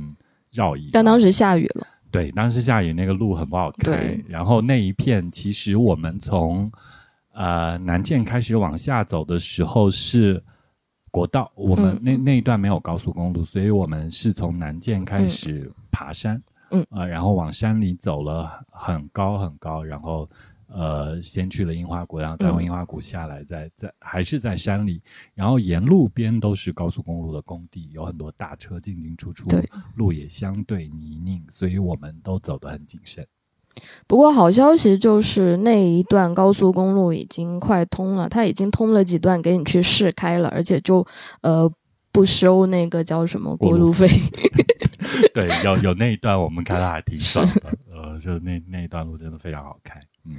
[0.52, 4.24] 绕一绕，但当时下雨了，对，当时下雨，那个路很不好开对。
[4.28, 6.70] 然后那一片，其实我们从
[7.32, 10.42] 呃南涧开始往下走的时候是
[11.16, 20.28] 国道，我们嗯那、那一段没有高速公路，所以我们是从南涧开始爬山，嗯呃，然后往山里走了很高很高，然后。
[20.68, 25.00] 呃，先去了樱花谷，然后再从嗯樱花谷下来，再在还是在山里，
[25.32, 33.24] 然后沿路边都是高速公路的工地，有很多大车进进出出，对，路也相对泥泞，所以我们都走得很谨慎。
[34.06, 41.06] 不过好消息就是那一段高速公路已经快通了，它已经通了几段给你去试开了，而且就
[41.42, 41.70] 呃
[42.12, 44.06] 不收那个叫什么过路费。
[45.32, 50.00] 对，有有那一段我们开的还挺爽的，呃，就那那一段路真的非常好开。
[50.24, 50.34] 嗯，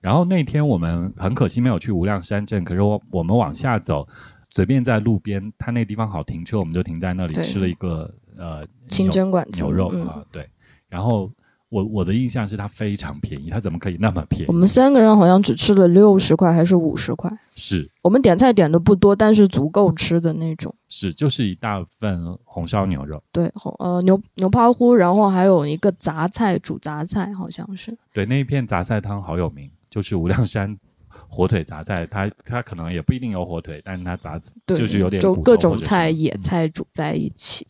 [0.00, 4.06] 然后那天我们很可惜没有去无量山镇，可是我我们往下走，
[4.50, 10.48] 随便在路边，它那地方好停车，我们就停在那里吃了一个呃清真馆子牛肉嗯啊，对。
[10.88, 11.30] 然后
[11.70, 14.46] 我我的印象是它非常便宜，它怎么可以那么便宜？
[14.48, 20.74] 我们三个人好像只吃了六十块还是五十块，是我们点菜点的不多，但是足够吃的那种。
[20.88, 23.22] 是，就是一大份红烧牛肉。
[23.30, 27.96] 对，红呃牛牛趴糊，然后还有一个杂菜煮杂菜，好像是。
[28.12, 30.76] 对，那一片杂菜汤好有名，就是无量山
[31.28, 37.64] 火腿杂菜，它它可能也不一定有火腿，但是它杂对，就是有点就各种菜、野菜煮在一起。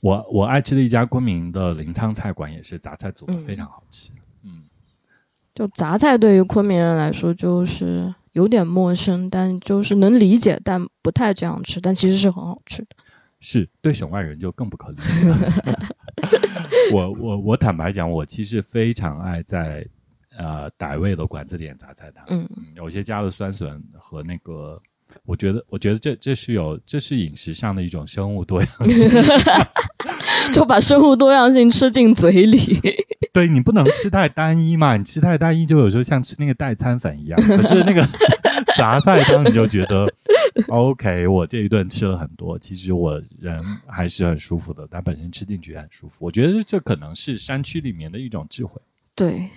[0.00, 4.10] 我我爱吃的一家昆明的临沧菜馆也是杂菜做的嗯非常好吃。
[4.42, 4.64] 嗯，
[5.54, 12.88] 就杂菜对于昆明人来说就是有点陌生，但就是能理解，但不太这样吃，但其实是很好吃的。
[13.40, 15.38] 是对省外人就更不可理解了。
[16.92, 19.86] 我我我坦白讲，我其实非常爱在
[20.36, 22.22] 呃傣味的馆子点杂菜汤。
[22.28, 24.80] 嗯，嗯，有些加了酸笋和那个，
[25.24, 29.10] 我觉得我觉得这这是有这是饮食上的一种生物多样性。
[30.52, 32.58] 就把生物多样性吃进嘴里。
[33.32, 37.40] 对你不能吃太单一嘛，你吃太单一就有时候像吃那个代餐粉一样。
[37.42, 38.04] 可是那个
[38.76, 40.12] 杂菜汤你就觉得
[40.66, 46.16] OK，我这一顿吃了很多，其实我人还是很舒服的，但本身吃进去也很舒服。
[46.24, 48.80] 我觉得这可能是山区里面的一种智慧。
[49.14, 49.48] 对，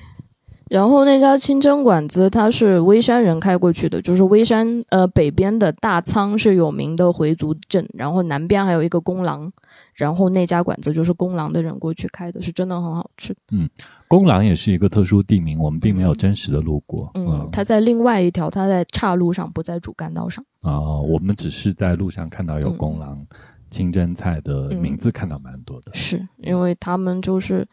[0.73, 9.53] 然后那家清真馆子它是微山人开过去的，就是微山呃北边的大仓是有名的回族镇，然后南边还有一个公廊，
[9.93, 13.35] 然后那家馆子就是公廊的人过去开的，是真的很好吃。
[13.51, 13.69] 嗯
[14.07, 17.11] 公廊也是一个特殊地名，我们并没有真实的路过。
[17.13, 20.43] 嗯，它在另外一条，它在岔路上，不在主干道上。
[20.61, 23.23] 啊、我们只是在路上看到有嗯公廊
[23.69, 25.93] 清真菜的名字，看到蛮多的。
[25.93, 27.67] 是因为他们就是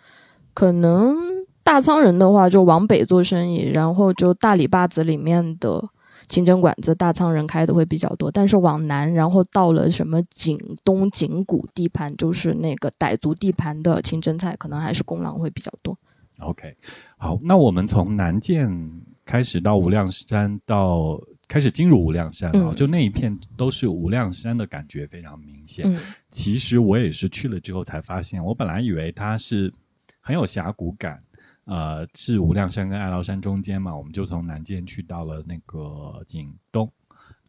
[0.53, 1.17] 可能
[1.63, 5.89] 大仓人的话，就往北做生意，然后就大理坝子里面的
[6.29, 8.31] 清真馆子，大仓人开的会比较多。
[8.31, 15.97] 但是往南，然后到了什么景东、景谷地盘，就是那个傣族地盘的清真菜，可能还是公廊会比较多。
[16.41, 16.75] OK，
[17.19, 25.85] 好，那我们从南涧开始到无量山，到开始进入无量山啊、嗯就那一片都是无量山的感觉非常明显。
[25.87, 29.73] 嗯其实我也是去了之后才发现，我本来以为它是
[30.21, 31.23] 很有峡谷感，
[31.71, 36.91] 呃，是无量山跟爱劳山中间嘛，我们就从南涧去到了那个景东。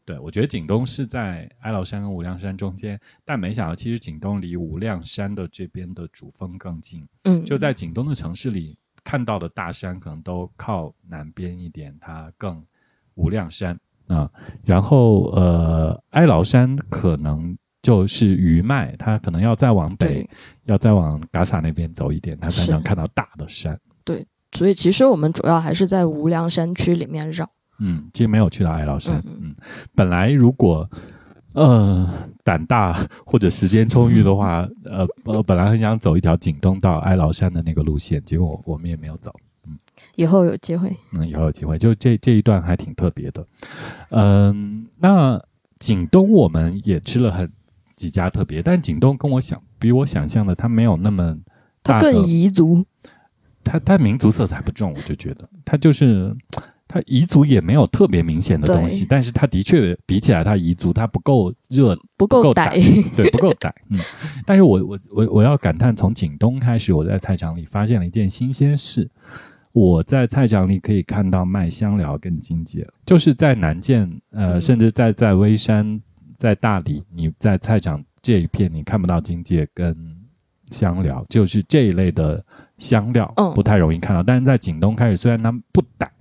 [0.05, 7.07] 对，我觉得景东是在哀牢山跟无量山中间，但没想到其实景东离无量山的这边的主峰更近。
[7.23, 12.63] 嗯，就在景东的城市里看到的大山，可能都靠南边一点，它更
[13.15, 14.29] 无量山啊。
[14.63, 20.29] 然后呃，哀牢山可能就是余脉，它可能要再往北，，
[20.65, 23.79] 要再往嘎萨那边走一点，它才能看到大的山。
[24.53, 27.49] 所以其实我们主要还是在无量山区里面绕。
[27.79, 29.15] 嗯，其实没有去到哀牢山。
[29.25, 29.55] 嗯嗯，
[29.95, 30.89] 本来如果
[31.53, 32.07] 呃
[32.43, 39.33] 胆大或者时间充裕的话， 呃呃，本来很想走一条景东到哀牢山的那个路线，结果我们也没有走。
[39.67, 39.77] 嗯
[40.15, 43.45] 以后有机会，嗯，以后有机会，就这这一段还挺特别的。
[44.09, 45.41] 嗯，那
[45.79, 47.49] 景东我们也吃了很
[47.95, 51.37] 几家特别，但景东跟我想比我想象的，它没有那么
[51.83, 52.85] 大更彝族。
[53.63, 56.35] 它它民族色彩不重，我就觉得他就是
[56.87, 62.73] 他彝族也没有特别明显的东西，但是他的确比起来，他彝族他不够热，不够够歹，
[63.15, 63.71] 对，不够歹。
[63.89, 63.99] 嗯，
[64.45, 69.09] 但是我我我我要感叹，从景东开始，我在菜场里发现了一件新鲜事。
[69.73, 76.01] 我在菜场里可以看到卖香料跟金芥，就是在南涧，呃，嗯甚至在在微山、
[76.35, 79.95] 在大理，你在菜场这一片你看不到金芥跟
[80.71, 82.43] 香料，就是这一类的
[82.81, 84.23] 香料，嗯不太容易看到。
[84.23, 86.11] 但是在景东开始，虽然它们不逮，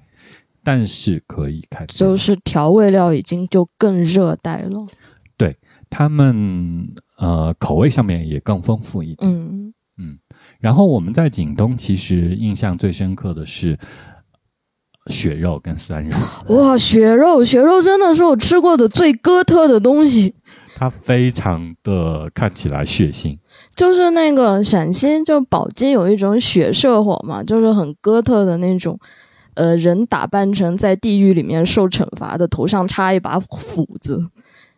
[0.62, 4.86] 但是可以看到，就是调味料已经就更热带了。
[5.36, 5.56] 对
[5.88, 9.30] 他们呃口味上面也更丰富一点。
[9.30, 10.18] 嗯嗯，
[10.58, 13.78] 然后我们在景东其实印象最深刻的是
[15.10, 16.16] 血肉跟酸肉，
[16.48, 20.34] 哇，血肉，血肉真的是我吃过的最哥特的东西。
[20.76, 23.38] 它非常的看起来血腥。
[23.76, 28.98] 就是那个陕西，就宝鸡有一种血社火嘛，就是很哥特的那种，
[29.54, 34.26] 呃，人打扮成在地狱里面受惩罚的，头上插一把斧子，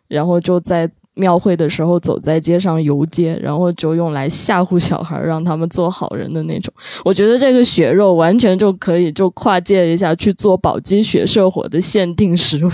[0.07, 6.73] 然后就在庙会的时候走在街上游街，然后就用来吓唬小孩，让他们做好人的那种。
[7.05, 12.69] 我觉得这个血肉完全就可以就跨界一下去做宝鸡血社火的限定食物。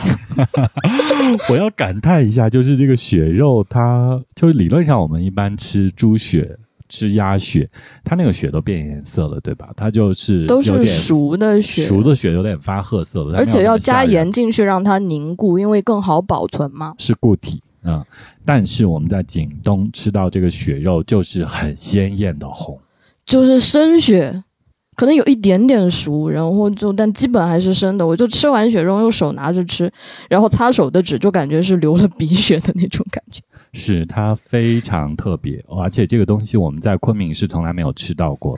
[1.49, 7.69] 我要感叹一下，就是这个血肉它，就是理论上我们一般吃猪血吃鸭血，
[8.03, 9.69] 它那个血都变颜色了，对吧？
[9.75, 16.93] 它就是都是熟的血，熟的血有点发褐色了，而且要加盐进去让它凝固，因为更好保存嘛。
[16.97, 18.05] 是固体啊、嗯
[18.45, 22.79] 但是我们在景东吃到这个血肉就是很鲜艳的红，
[23.25, 24.43] 就是生血，
[24.95, 28.05] 可能有一点点熟，然后就但基本还是生的。
[28.05, 29.91] 我就吃完血肉用手拿着吃，
[30.29, 33.41] 然后擦手的纸就感觉是流了鼻血的那种感觉。
[33.71, 38.57] 是它非常特别，而且这个东西我们在昆明是从来没有吃到过。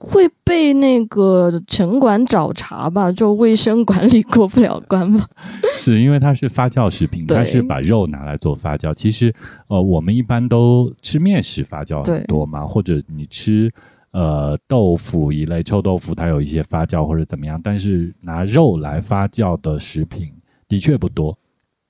[0.00, 3.10] 会被那个城管找茬吧？
[3.10, 5.28] 就卫生管理过不了关吧？
[5.76, 8.94] 是因为它是发酵食品，它是把肉拿来做发酵。
[8.94, 9.34] 其实，
[9.66, 13.72] 呃，我们一般都吃面食发酵很多嘛，或者你吃
[14.12, 20.30] 呃豆腐一类臭豆腐，它有一些发酵或者怎么样，但是拿肉来发酵的食品
[20.68, 21.36] 的确不多。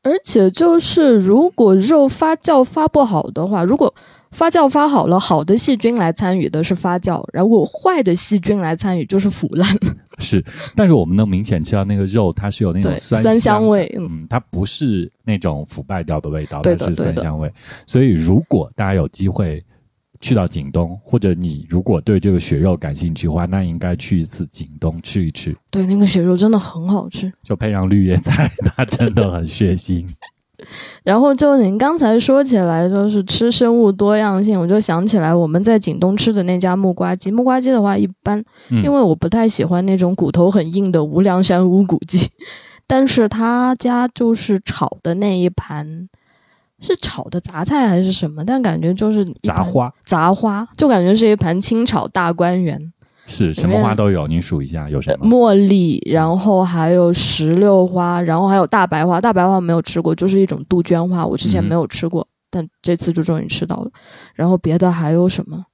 [0.09, 3.95] 而且就是，如果肉发酵发不好的话，如果
[4.31, 9.69] 发酵发好了，好的细菌来参与的是发酵，然后坏的细菌来参与就是腐烂。
[10.19, 10.43] 是，
[10.75, 17.53] 但是我们能明显吃到那个肉，它是有那种对酸酸香味嗯嗯，它不是那种腐败掉的味道，它是酸香味。
[17.87, 19.63] 所以，如果大家有机会
[20.21, 27.33] 去到景东，或者你如果对这个血肉感兴趣的话，那应该去一次景东吃一吃，对，那个血肉真的很好吃。
[27.43, 30.07] 就配上绿叶菜， 它真的很血腥。
[31.05, 37.31] 然后就您刚才说起来，就是吃生物多样性，我就想起来我们在景东吃的那家木瓜鸡。
[37.31, 42.29] 木瓜鸡的话，一般嗯，因为我不太喜欢那种骨头很硬的无量山无骨鸡，
[42.89, 46.09] 但是他家就是炒的那一盘
[46.81, 52.93] 是炒的杂菜还是什么，但感觉就是杂花杂花，就感觉是一盘清炒大观园，
[53.27, 55.27] 是什么花都有，您数一下有什么？
[55.27, 59.21] 茉莉，然后还有石榴花，然后还有大白花。
[59.21, 63.91] 大白花没有吃过，就是一种杜鹃花，我之前嗯没有吃过，但这次就终于吃到了。
[64.35, 65.65] 然后别的还有什么？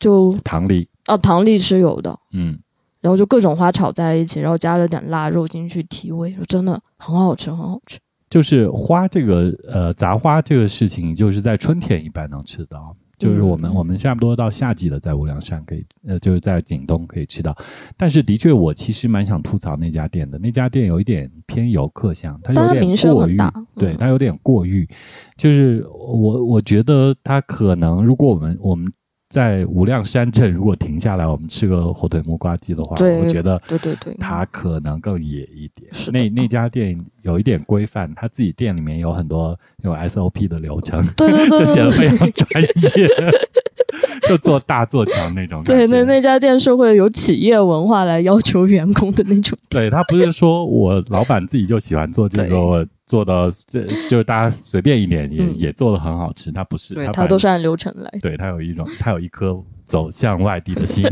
[0.00, 2.58] 就糖梨，哦，糖粒是有的，嗯，
[3.00, 7.98] 然后就各种花炒在一起，然后加了点腊肉进去提味，真的很好吃，很好吃。
[8.30, 12.96] 就是花这个呃杂花这个事情，就是在春天一般能吃到。
[13.18, 17.54] 就是我们、嗯我们差不多到夏季了，在无量山可以呃，就是在景东可以吃到。
[17.94, 20.38] 但是的确，我其实蛮想吐槽那家店的。
[20.38, 24.88] 那家店有一点偏游客向，它有点过誉很大，对，嗯它有点过誉。
[25.36, 28.90] 就是我我觉得它可能，如果我们我们
[29.30, 35.88] 在无量山镇如果停下来，我们吃个火腿木瓜鸡的话，我觉得对对对，它可能更野一点。
[35.92, 43.08] 是那那家店有一点规范，他自己店里面有很多有 SOP 的流程，对对对就显得非常专业，
[44.28, 49.56] 就做大做强那种对，那那家店是会有企业文化来要求员工的那种。
[49.68, 58.08] 对他不是说我老板自己就喜欢做这个，我做的这就是大家随便一点也、嗯也做的很好吃，他不是，对，他都是按流程来。
[58.22, 61.04] 对他有一种，他有一颗走向外地的心。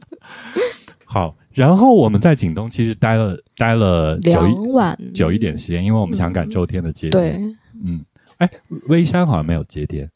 [1.06, 7.40] 好，然后我们在景东其实待了待了久两一晚，久一点时间，因为我们想赶嗯周天的节点。
[7.40, 8.04] 对，嗯，
[8.36, 8.50] 哎，
[8.88, 10.10] 微山好像没有节点，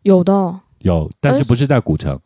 [0.00, 0.32] 有的。
[0.78, 2.18] 有，但是不是在古城？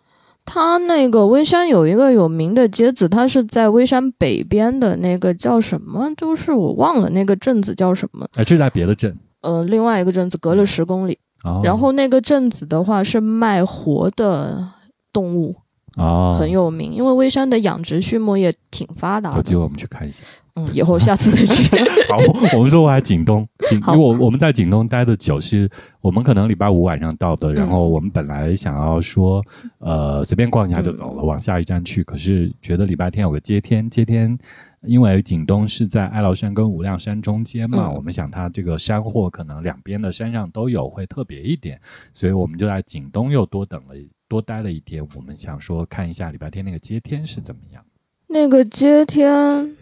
[0.44, 6.10] 它那个微山有一个有名的街子，它是在微山北边的那个叫什么？
[6.16, 8.26] 就是我忘了那个镇子叫什么。
[8.34, 9.16] 哎，这是在别的镇。
[9.40, 14.68] 呃，另外一个镇子隔了十公里，哦、然后那个镇子的话是卖活的
[15.12, 15.56] 动物，
[15.96, 16.92] 哦，很有名。
[16.92, 19.36] 因为微山的养殖畜牧业挺发达的。
[19.36, 20.18] 有机会我们去看一下。
[20.54, 21.76] 嗯，以后下次再去。
[22.10, 22.18] 好，
[22.56, 29.42] 我们说回来景东，景，因为我我们在景东待的久，是我们可能礼拜五晚上到的，然后嗯我们本来想要说，
[29.78, 34.38] 呃，随便逛一下就走了，嗯往下一站去，可是觉得礼拜天有个接天，接天。
[34.84, 41.80] 因为景东是在哀牢山跟无量山中间嘛，嗯我们想它这个山货可能两边的山上都有，会特别一点，
[42.12, 43.94] 所以我们就在景东又多等了
[44.26, 45.06] 多待了一天。
[45.14, 47.80] 我们想说看一下礼拜天那个接天是怎么样。
[48.26, 49.72] 那个接天，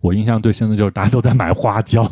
[0.00, 2.10] 我印象最深的就是大家都在买花椒，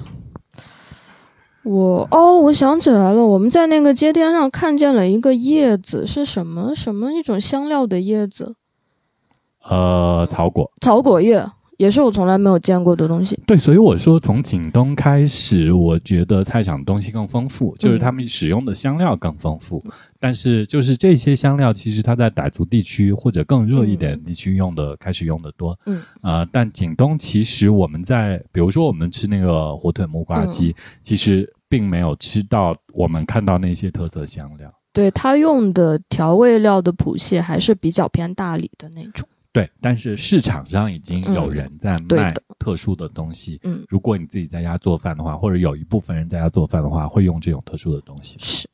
[1.63, 8.57] 我哦，我想起来了，我们在那个街边上看见了一个叶子，是什么什么一种香料的叶子，
[9.65, 10.73] 呃，草果。
[10.81, 11.47] 草果叶，
[11.77, 13.39] 也是我从来没有见过的东西。
[13.47, 19.83] 对，所以我说从景东开始，我觉得菜场东西更丰富，就是他们使用的香料更丰富。
[20.23, 25.77] 但是就是这些香料，其实它在傣族地区或者更热一点地区用的、开始用的多。
[25.87, 34.73] 嗯，呃，但景东其实我们在，比如说我们吃那个火腿木瓜鸡，其实并没有吃到我们看到那些特色香料。
[34.93, 39.29] 对它用的调味料的谱系还是比较偏大理的那种。
[39.53, 43.59] 对，但是市场上已经有人在卖特殊的东西。
[43.65, 48.39] 嗯，如果你自己在家做饭的话，或者有一部分人在家做饭的话，会用这种特殊的东西。
[48.39, 48.69] 是。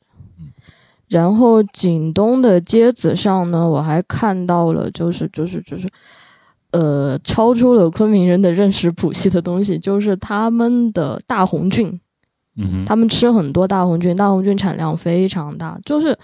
[1.09, 5.89] 嗯然后景东的街子上呢，我还看到了，就是就是就是，
[6.71, 11.99] 呃，超出了昆明人的认识谱系的东西，就是他们的大红菌，
[12.57, 16.15] 嗯哼，他们吃很多大红菌，大红菌产量非常大，就是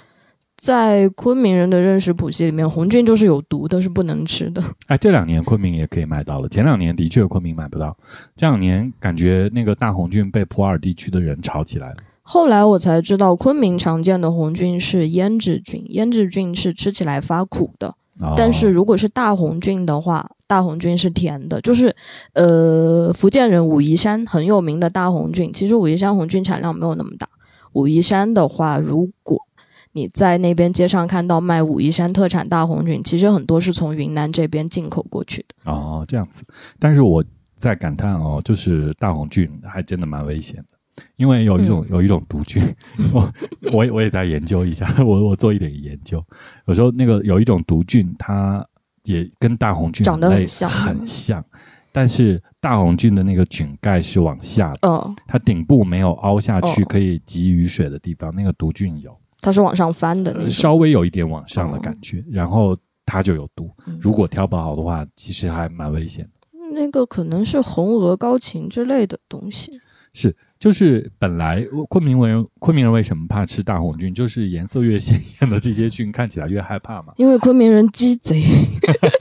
[0.56, 4.62] 在昆明人的认识谱系里面，红菌就是有毒的，是不能吃的。
[4.86, 7.98] 哎，这两年昆明也可以买到了，前两年的确昆明买不到，
[8.36, 11.98] 这两年感觉那个大红菌被普洱地区的人炒起来了。
[12.28, 17.89] 后来我才知道，昆明常见的红菌是胭脂菌，胭脂菌是吃起来发苦的。
[18.19, 21.95] 哦但是如果是大红菌的话，大红菌是甜的，就是
[22.34, 27.30] 呃，福建人武夷山很有名的大红菌，其实武夷山红菌产量没有那么大。
[27.73, 29.38] 武夷山的话，如果
[29.91, 35.71] 你在那边街上看到卖武夷山特产大红菌，其实很多是从云南这边进口过去的。
[35.71, 36.43] 哦，这样子。
[36.80, 37.23] 但是我
[37.57, 40.74] 在感叹哦，就是大红菌还真的蛮危险的，
[41.18, 42.64] 因为有一种、有一种毒菌，
[43.14, 43.34] 我
[43.72, 46.24] 我也我也在研究一下，我我做一点研究。
[46.68, 48.66] 有时候那个有一种毒菌，它
[49.04, 51.43] 也跟大红菌长得很像很像，
[51.91, 59.16] 但是大红菌的那个菌盖是往下的，嗯，它顶部没有凹下去，哦可以集雨水的地方，那个毒菌有。
[59.41, 62.76] 它是往上翻的稍微有一点往上的感觉，然后
[63.06, 63.70] 它就有毒。
[63.86, 66.48] 嗯如果挑不好的话，其实还蛮危险的。
[66.74, 69.80] 那个可能是红鹅高芹之类的东西。
[70.14, 70.36] 是，
[70.66, 74.11] 就是本来昆明人昆明人为什么怕吃大红菌？
[74.11, 78.41] 就是颜色越鲜艳的这些菌看起来越害怕嘛，因为昆明人鸡贼，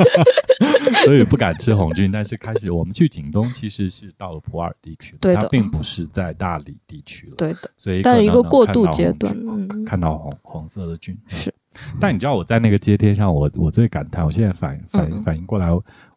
[1.05, 2.11] 所以不敢吃红菌。
[2.11, 7.34] 但是开始我们去景东，其实是到了普洱地区，对的它并不是在大理地区了。
[7.36, 11.53] 对的，所以但是一个过渡阶段嗯看到红红色的菌是。
[12.01, 15.68] 但你知道我在那个阶梯上，我我最感叹，我现在反反嗯反应过来，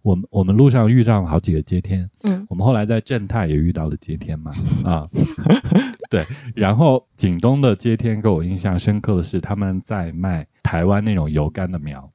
[0.07, 4.53] 我们我们路上遇到了好几个街天，嗯，我们后来在正泰也遇到了街天嘛，
[4.85, 5.05] 啊，
[6.09, 12.09] 对，然后景东的街天给我印象深刻的是他们在卖台湾那种油干的苗，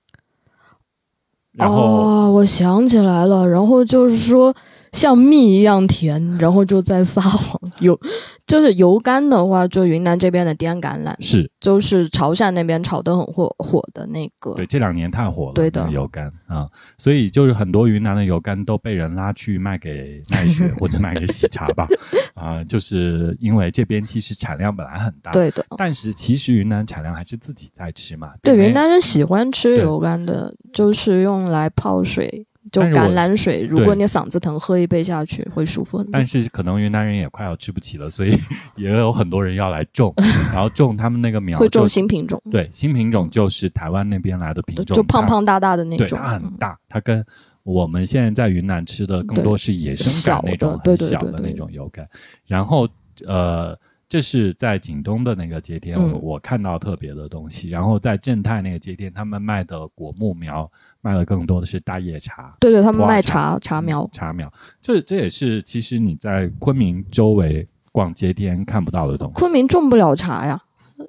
[1.53, 4.57] 然后、哦，我想起来了，然后就是说
[4.93, 7.61] 像蜜一样甜，然后就在撒谎。
[7.81, 7.99] 有，
[8.47, 14.55] 就是油柑的话，就云南这边的滇橄榄，是就是潮汕那边炒得很火火的那个。
[14.55, 16.69] 对这两年太火了，对的油柑啊，
[16.99, 21.87] 所以就是很多云南的油柑都被人拉去卖给 奈雪或者卖给喜茶吧，
[22.35, 28.33] 啊，就是因为这边其实产量本来很大，对的，但是其实云南产量还是自己在吃嘛。
[28.43, 33.63] 对云南人喜欢吃油柑的，就是用来泡水，就橄榄水。
[33.63, 36.27] 如果你嗓子疼，喝一杯下去会舒服很多但。
[36.27, 38.39] 是可能云南人也快要吃不起了，所以
[38.77, 40.15] 也有很多人要来种，
[40.53, 46.19] 然后种他们那个苗会种新品种，对新品种就是台湾那边来的品种，就胖胖大大的那对，种。
[46.19, 47.25] 它很嗯大，它跟
[47.65, 52.07] 我们现在在云南吃的更多是野生的感那种很小的那种油柑。
[52.47, 52.89] 然后
[53.27, 57.69] 呃，这是在景东的那个街天，嗯我我看到特别的东西。
[57.69, 60.71] 然后在正泰那个街天，他们卖的果木苗
[61.03, 62.57] 卖的更多的是大叶茶。
[62.61, 64.09] 对对，他们卖茶茶茶苗。
[64.13, 64.51] 茶苗，
[64.81, 69.35] 这这也是其实你在昆明周围逛街店看不到的东西。
[69.35, 70.63] 昆明种不了茶呀，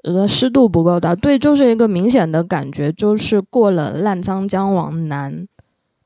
[0.03, 1.15] 呃，湿度不够大。
[1.15, 5.47] 对，就是一个明显的感觉，就是过了澜沧江往南，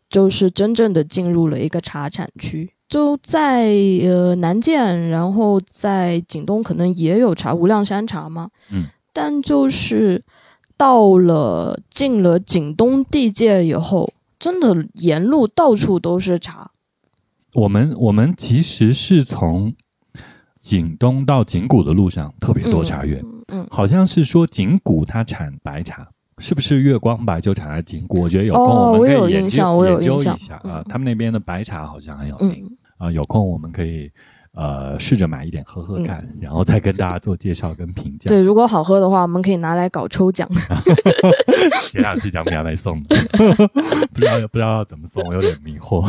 [0.10, 2.70] 就是真正的进入了一个茶产区。
[2.90, 3.66] 就在
[4.04, 8.50] 呃南涧，然后在景东可能也有茶，无量山茶嘛。
[8.70, 8.86] 嗯。
[9.14, 10.24] 但就是
[10.78, 16.72] 到了进了景东地界以后，真的沿路到处都是茶。
[17.54, 19.74] 我们我们其实是从
[20.60, 23.68] 景东到景谷的路上特别多茶园，嗯，嗯。
[23.72, 26.08] 好像是说景谷它产白茶，
[26.38, 28.20] 是不是月光白就产在景谷？
[28.22, 30.36] 我觉得有空哦我们可以研究、印象我有研究印象。
[30.36, 32.66] 一下啊、嗯他们那边的白茶好像很有名
[32.98, 34.12] 啊、嗯有空我们可以
[34.58, 38.28] 呃试着买一点喝喝看，然后再跟大家做介绍跟评价。
[38.28, 40.50] 对，如果好喝的话，我们可以拿来搞抽奖。
[41.84, 43.06] 前两期奖品还没送呢，
[44.14, 46.02] 不知道不知道要怎么送，我有点迷惑。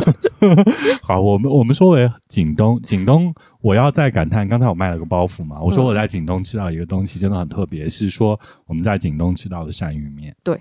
[1.03, 3.31] 好，我们我们说回景东，景东
[3.61, 10.33] 我要再感叹，刚才我卖了个包袱嘛，我说我在景东吃到一个东西真的很特别，是说我们在景东吃到的鳝鱼面。
[10.43, 10.57] 对，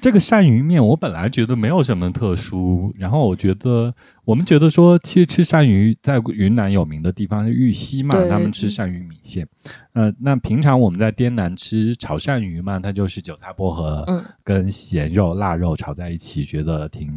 [0.00, 3.94] 这个鳝鱼面我本来觉得没有什么特殊，然后我觉得
[4.24, 9.48] 我们觉得说，其实吃鳝鱼在云南有名的地方是玉溪嘛，他们吃鳝鱼米线。
[9.94, 17.10] 呃，那平常我们在滇南吃炒鳝鱼嘛，它就是韭菜薄荷，嗯，跟咸肉、腊肉炒在一起，觉得挺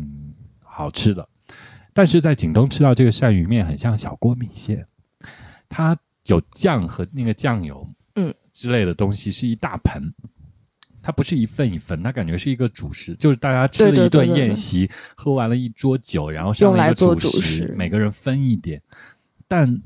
[0.64, 1.28] 好吃的。
[1.94, 4.86] 但是在景东吃到这个鳝鱼面，很像小锅米线，
[5.70, 10.14] 它有酱和那个酱油，嗯之类的东西，是一大盆。
[11.02, 18.82] 它不是一份一份，它感觉是一个主食，就是大家吃了一顿对对对宴席，喝完了一桌酒，然后上了一个主主食每个人分一点。
[19.48, 19.80] 但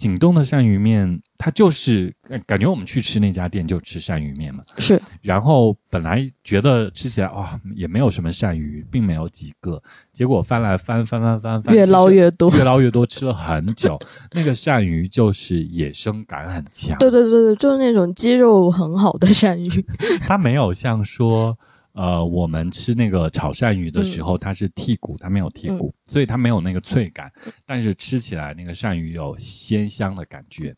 [0.00, 2.10] 景东的鳝鱼面，它就是
[2.46, 4.62] 感觉我们去吃那家店就吃鳝鱼面嘛。
[4.78, 14.00] 是，然后本来觉得吃起来哇也没有什么鳝鱼，并没有几个，结果翻来翻翻翻翻翻，越捞越多，越捞越多，吃了很久。
[14.32, 19.84] 那个鳝鱼就是野生感很强，对对对对，就是那种肌肉很好的鳝鱼，
[20.26, 21.58] 它没有像说。
[21.92, 27.30] 呃，我们吃那个炒鳝鱼的时候，它是剔骨，它没有剔骨，所以它没有那个脆感，
[27.66, 30.74] 但是吃起来那个鳝鱼有鲜香的感觉，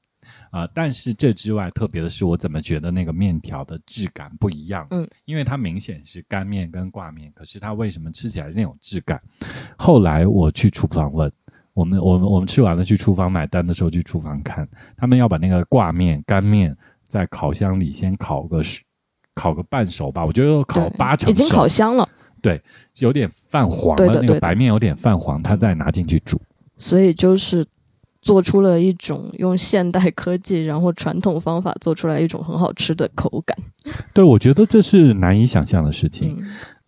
[0.51, 0.67] 啊！
[0.75, 4.87] 但是这之外，特别的是，我怎么觉得那个面条的质感不一样？
[4.91, 9.21] 嗯，因为它明显是干面跟挂面，可是它为什么吃起来那种质感？
[9.77, 11.31] 后来我去厨房问，
[11.75, 16.75] 我们我们我们吃完了去厨房买单的时候去厨房看，他们要把那个挂面干面
[17.07, 18.81] 在烤箱里先烤个十。
[19.35, 22.09] 烤个半熟吧，我觉得烤八成已经烤香了。
[22.41, 22.61] 对，
[22.99, 26.41] 有点泛黄了，那个白面有点泛黄，它再拿进去煮。
[26.77, 27.67] 所以就是
[28.21, 33.57] 做出了一种用现代科技， 然后传统方法做出来一种很好吃的口感。
[34.13, 36.37] 对，我觉得这是难以想象的事情。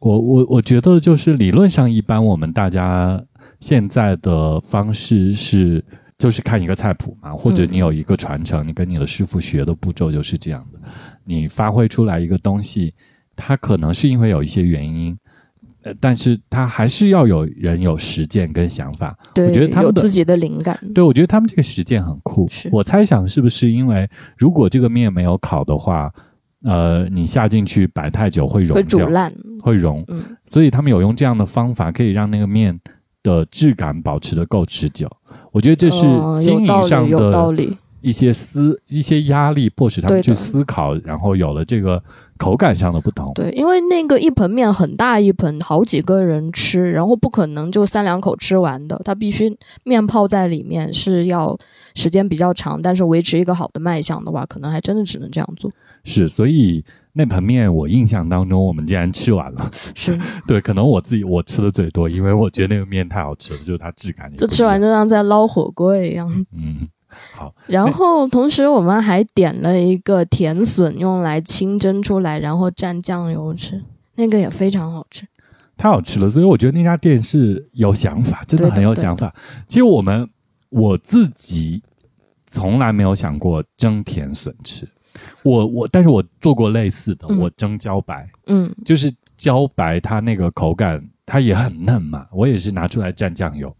[0.00, 3.24] 我我我觉得就是理论上，一般我们大家
[3.60, 5.84] 现在的方式是。
[6.16, 10.78] 就是看一个菜谱嘛，或者你有一个传承，你跟你的师傅学的步骤就是这样的。
[11.24, 12.92] 你发挥出来一个东西，
[13.34, 15.16] 它可能是因为有一些原因，
[15.82, 19.16] 呃，但是它还是要有人有实践跟想法。
[19.34, 20.78] 对，我觉得他们有自己的灵感。
[20.94, 22.48] 对，我觉得他们这个实践很酷。
[22.70, 26.12] 我猜想是不是因为如果这个面没有烤的话，
[26.62, 30.02] 呃，你下进去摆太久会融，会煮烂，会融。
[30.08, 32.80] 嗯，所以他们有用这样的方法，可以让那个面
[33.22, 35.10] 的质感保持的够持久。
[35.52, 36.00] 我觉得这是
[36.40, 37.52] 经营上的
[38.04, 42.02] 一些思一些压力，迫使他们去思考，然后有了这个
[42.36, 43.32] 口感上的不同。
[43.34, 51.58] 对，因为那个一盆面很大一盆，好几个人吃，然后不可能就三两口吃完的，它必须面泡在里面是要
[51.94, 55.72] 时间比较长，但是维持一个好的卖相的话，可能还真的只能这样做。
[56.04, 56.84] 是，所以。
[57.16, 59.70] 那盆面，我印象当中，我们竟然吃完了。
[59.94, 64.34] 是 对，可能我自己我吃的最多，因为我觉得那个面太好吃了，就是它质感。
[64.34, 66.28] 就吃完就像在捞火锅一样。
[66.52, 66.88] 嗯，
[67.34, 67.54] 好。
[67.66, 73.82] 然后同时我们还点了一个甜笋，用来清蒸出来，然后蘸酱油吃，
[74.16, 75.26] 那个也非常好吃。
[75.76, 79.34] 太好吃了，所以我觉得那家店是有想法，真的很有想法。
[79.66, 80.28] 其实我们
[80.68, 81.82] 我自己
[82.46, 84.88] 从来没有想过蒸甜笋吃。
[85.42, 93.74] 我我，但是我做过类似的，我蒸茭白，嗯，就是茭白，它那个口感它也很嫩嘛，我也是拿出来蘸酱油，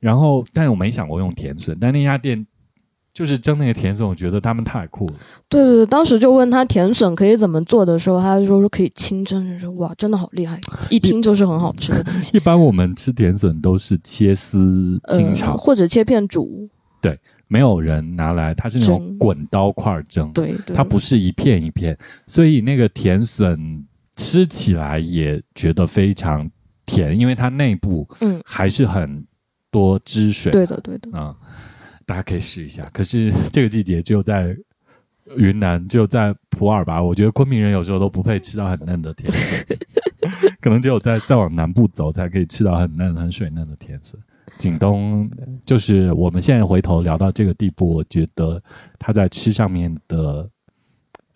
[0.00, 2.44] 然后，但是我没想过用甜笋，但那家店
[3.14, 5.14] 就是蒸那个甜笋，我觉得他们太酷了。
[5.48, 10.60] 对对对，当时就问他甜笋可以怎么做的时候，他就说说可以清蒸，说哇，真的好厉害，
[10.90, 12.36] 一听就是很好吃的东西。
[12.36, 16.68] 一般我们吃甜笋都是切丝清炒，或者切片煮。
[17.00, 17.18] 对。
[17.46, 21.96] 没有人拿来，它是那种滚刀块蒸，对，它不是一片一片，
[22.26, 23.84] 所以那个甜笋
[24.16, 26.50] 吃起来也觉得非常
[26.86, 29.24] 甜，因为它内部嗯还是很
[29.70, 31.36] 多汁水，对的对的啊，
[32.06, 32.88] 大家可以试一下。
[32.92, 34.56] 可是这个季节只有在
[35.36, 39.66] 云南，只有在普洱吧，我觉得昆明人有时候都不配吃到很嫩的甜笋，
[40.60, 44.20] 可能只有在再往南部走才可以吃到很嫩很水嫩的甜笋。
[44.58, 45.28] 景东
[45.66, 48.62] 就是我们现在回头聊到这个地步，我觉得
[48.98, 50.48] 他在吃上面的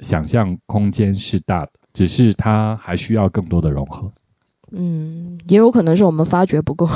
[0.00, 4.12] 想象空间是大的，只是他还需要更多的融合。
[4.70, 6.86] 嗯，也有可能是我们发掘不够。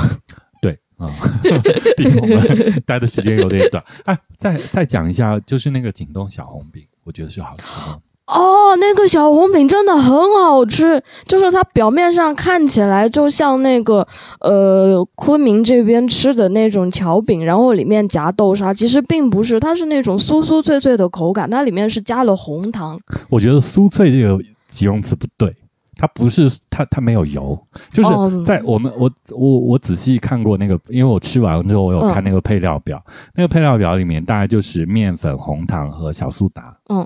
[1.97, 3.83] 毕竟我们待的时间有点短。
[4.05, 7.99] 哎，再再讲一下，就是那个景东小红饼，我觉得是好吃的。
[8.27, 14.07] 哦，那个小红饼真的很好吃，就是它表面上看起来就像那个
[14.39, 22.97] 呃昆明这边吃的那种桥饼，然后里面夹豆沙，其实并不是，它是那种酥酥脆脆的口感，它里面是加了红糖。
[23.29, 25.53] 我觉得酥脆这个形容词不对，
[25.95, 27.57] 它不是它它没有油，
[27.91, 33.03] 就是在我们我我我仔细看过那个，因为我吃完了之后我有看那个配料表，
[33.35, 36.77] 那个配料表里面大概就是面粉、红糖和小苏打。
[36.89, 37.05] 嗯。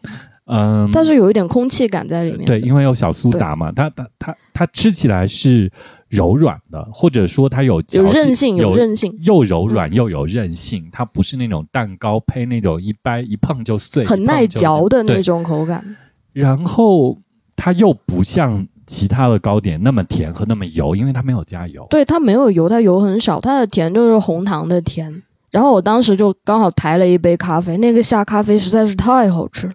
[0.50, 2.46] 嗯，但是有一点空气感在里面。
[2.46, 5.70] 对，因为有小苏打嘛，它它它它吃起来是
[6.08, 10.88] 柔软的，或者说它有有韧性，有韧性，又柔软又有韧性。
[10.90, 15.98] 它不是那种蛋糕胚那种一掰一碰就碎，很耐嚼的那种口感。
[16.32, 17.18] 然后
[17.58, 21.86] 它又不像其他的糕点那么甜和那么油，因为它没有加油。
[21.90, 25.22] 对，它没有油，它油很少，它的甜就是红糖的甜。
[25.52, 29.74] 然后我当时就刚好抬了一杯咖啡，那个下咖啡实在是太好吃了。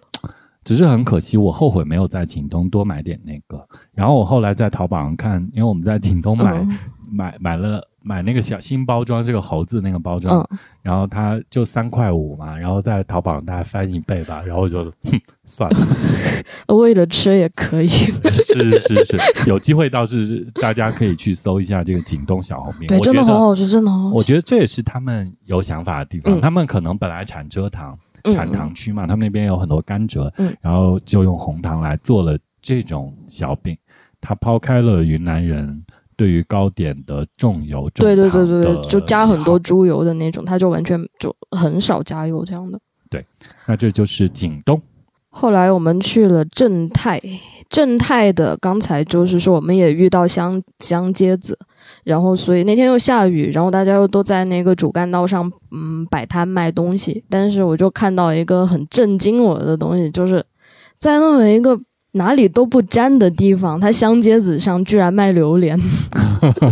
[0.63, 3.67] 只是很可惜，我后悔没有在景东多买点那个。
[3.93, 6.65] 然后我后来在淘宝上看，因为我们在景东买
[7.13, 15.77] 买买了买那个小新包装，这个猴子那个包装，嗯，然后它就三块五嘛，然后在淘宝上大概翻一倍吧，然后我就哼 算了，
[16.75, 17.87] 为了吃也可以。
[17.87, 19.17] 是是是，
[19.49, 24.15] 有机会倒是大家可以去搜一下这个景东小红面，真的很好吃，真的很好吃。
[24.15, 27.97] 我觉得这也是他们有想法的地方，嗯他们可能本来产蔗糖。
[28.25, 33.77] 嗯产糖区嘛，他们那边有很多甘蔗，嗯然后就用红糖来做了这种小饼。
[34.21, 35.83] 它抛开了云南人
[36.15, 42.79] 对于糕点的重油重对对对对对，就加很多，猪油的那种，它就完全就很少加油这样的。
[43.09, 43.25] 对
[43.67, 44.81] 那这就是景东。
[45.35, 47.19] 后来我们去了正泰，
[47.67, 51.57] 正泰的刚才就是说我们也遇到香香街子，
[52.03, 60.45] 然后所以那天又下雨，然后大家又都在那个主干道上嗯摆摊卖东西，但是我就看到一个很震惊我的东西，就是
[60.99, 61.79] 在那么一个
[62.13, 65.79] 哪里都不沾的地方，它香街子上居然卖榴莲，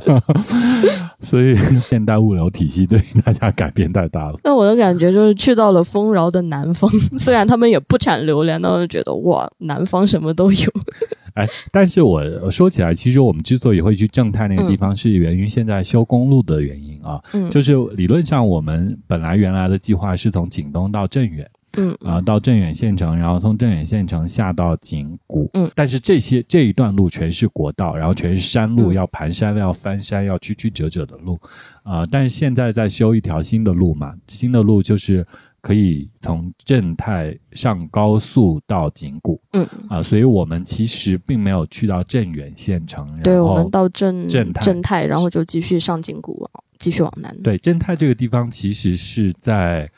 [1.21, 1.55] 所以
[1.89, 4.39] 现代物流体系对于大家改变太大了。
[4.43, 10.71] 那我的感觉就是去到了丰饶的南方， 虽然他们也不产榴莲，但我就觉得哇，南方什么都有。
[11.33, 17.19] 哎，但是我说起来，其实我们之所以会去正泰那个地方，是源于现在修公路的原因啊。
[17.33, 21.49] 嗯，就是理论上，我们本来原来的计划是从景东到镇远。
[21.77, 25.49] 嗯啊、到镇远县城，然后从镇远县城下到景谷。
[25.53, 31.39] 嗯，但是这些这一段路全是国道，然后全是山路，嗯要盘山，要翻山，要曲曲折折的路。
[31.83, 35.25] 啊、但是现在在修一条新的路嘛，新的路就是
[35.61, 39.41] 可以从镇泰上高速到景谷。
[39.53, 46.47] 嗯，啊、所以我们其实并没有去到镇远县城，对，然后我们到镇镇泰正泰，然后就继续上景谷，
[46.77, 47.35] 继续往南。
[47.41, 49.89] 对镇泰这个地方其实是在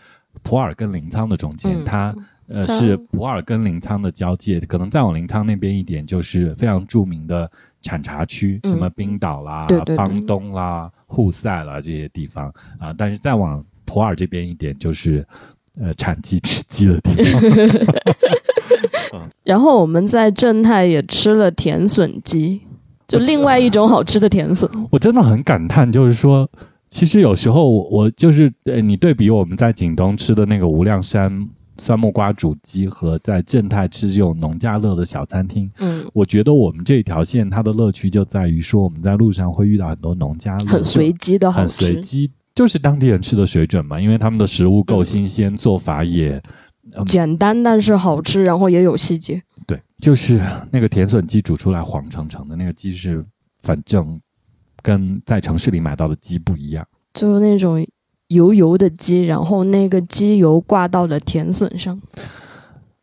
[0.42, 2.16] 普洱跟临沧的中间，嗯它
[2.48, 7.50] 呃是普洱跟临沧的交界，可能再往临沧那边一点，就是非常著名的
[7.82, 15.26] 产茶区，嗯什么冰岛啦、对对对邦东啦、沪塞啦这些地方啊、但是再往普洱这边一点，就是
[15.80, 17.42] 呃产鸡吃鸡的地方。
[19.44, 22.62] 然后我们在正泰也吃了甜笋鸡，
[23.08, 24.70] 就另外一种好吃的甜笋。
[24.90, 26.50] 我真的很感叹，就是说，
[26.94, 42.00] 其实有时候我我就是呃，你对比我们在景东吃的那个无量山酸木瓜煮鸡和在正泰吃这种农家乐的小餐厅，嗯，我觉得我们这条线它的乐趣就在于说，我们在路上会遇到很多农家乐，很随机的好很随。
[42.00, 46.40] 机，就是当地人吃的水准嘛，因为他们的食物够嗯新鲜，做法也
[47.08, 49.42] 简单但是好吃，然后也有细节。
[49.66, 50.40] 对，就是
[50.72, 53.26] 那个甜笋鸡煮出来黄澄澄的那个鸡是，
[53.58, 54.22] 反正
[54.84, 56.86] 跟在城市里买到的鸡不一样。
[57.16, 57.84] 就是那种
[58.28, 62.00] 油油的鸡，然后那个鸡油挂到了甜笋上。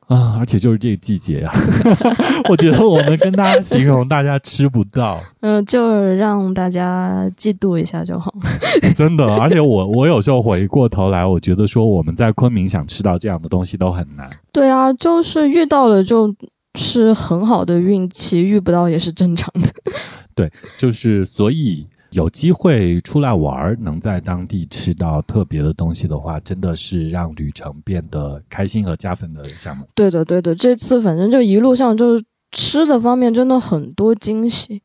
[0.09, 1.55] 啊，而且就是这个季节啊，
[2.51, 8.35] 我觉得我们跟大家形容，大家吃不到， 嗯、就是让大家嫉妒一下就好。
[8.97, 9.25] 真的。
[9.37, 14.29] 而且我我有时候回过头来，我觉得说我们在昆明想吃到这样的东西都很难。
[14.51, 16.35] 对啊，就是遇到了就
[16.79, 19.69] 是很好的运气，遇不到也是正常的。
[20.35, 29.85] 对就是所以有机会出来玩儿，能在当地吃到特别的东西的话，真的是让旅程变得开心和加分的项目。
[29.95, 34.83] 对的，对的，这次反正就一路上就是吃的方面真的很多惊喜。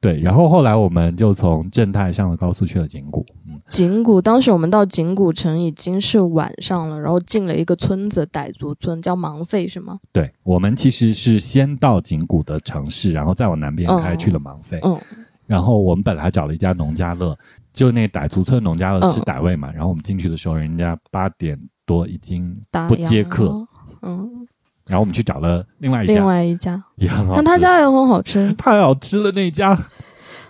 [0.00, 10.00] 对，然后后来我们就从正泰上了高速去了景谷，嗯，景谷，当时我们到景谷城已经是晚上了，然后进了一个村子，傣族村，叫芒费是吗？
[10.12, 14.80] 对，我们其实是先到景谷的城市，然后再往南边开嗯去了芒费。
[14.82, 15.00] 嗯，
[15.46, 17.38] 然后我们本来找了一家农家乐，
[17.72, 19.70] 就那傣族村农家乐是傣味嘛。
[19.72, 21.56] 然后我们进去的时候，人家八点
[21.86, 23.66] 多已经不接客，
[24.02, 24.48] 嗯，
[24.86, 27.36] 然后我们去找了另外一家另，外一家，也很好吃。
[27.36, 28.52] 但他家也很好吃。
[28.58, 29.78] 太好吃了那家，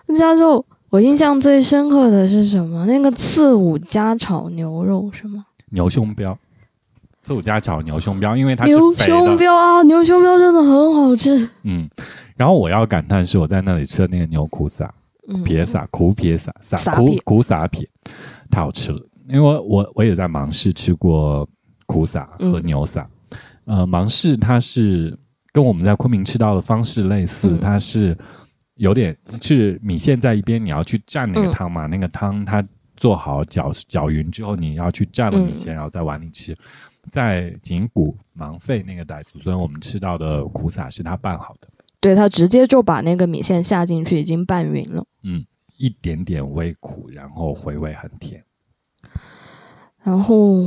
[0.06, 2.86] 那家肉我印象最深刻的是什么？
[2.86, 5.46] 那个刺五家炒牛肉是吗？
[5.70, 6.36] 牛胸膘，
[7.22, 11.48] 刺五家炒牛胸膘，因为它是牛胸的，膘啊，牛胸膘真的很好吃。
[11.62, 11.88] 嗯。
[12.36, 14.92] 然后我要感叹是我在那里吃的那个牛苦撒
[15.28, 17.88] 嗯，撇撒苦撇撒撒苦苦撒撇，
[18.50, 18.98] 太好吃了。
[19.28, 21.48] 因为我我也在芒市吃过
[21.86, 23.08] 苦撒和嗯牛撒，
[23.64, 25.18] 呃，芒市它是
[25.52, 28.16] 跟我们在昆明吃到的方式类似，嗯它是
[28.74, 36.56] 有点是米线在一边，你要去蘸那个嗯汤嘛，那个汤它做好搅搅匀之后，你要去蘸了米线，然后在碗里吃。
[37.10, 45.04] 在景谷芒费那个傣族村，我们吃到的苦撒是他拌好的，对他直接就把那个米线下进去，已经拌匀了。
[45.24, 45.44] 嗯，
[45.76, 48.44] 一点点微苦，然后回味很甜。
[50.04, 50.64] 然后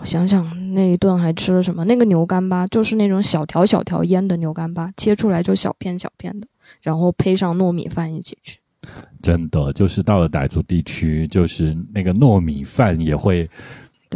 [0.00, 1.84] 我想想，那一顿还吃了什么？
[1.84, 6.46] 那个牛干巴就是那种小条小条腌的牛干巴，切出来就小片小片的，
[6.80, 8.58] 然后配上糯米饭一起吃。
[9.22, 13.48] 真的就是到了傣族地区，就是那个糯米饭也会。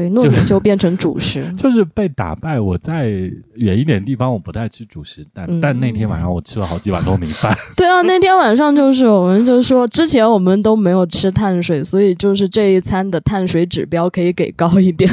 [0.00, 2.58] 对，糯米就变成主食， 就是被打败。
[2.58, 3.08] 我在
[3.56, 7.54] 远一点地方，我不太吃主食，但但那天晚上我吃了好几碗糯米饭。
[7.76, 15.10] 对啊，那天晚上就是我们就说，之前我们都没有吃碳水，所以就是这一餐的碳水指标可以给高一点。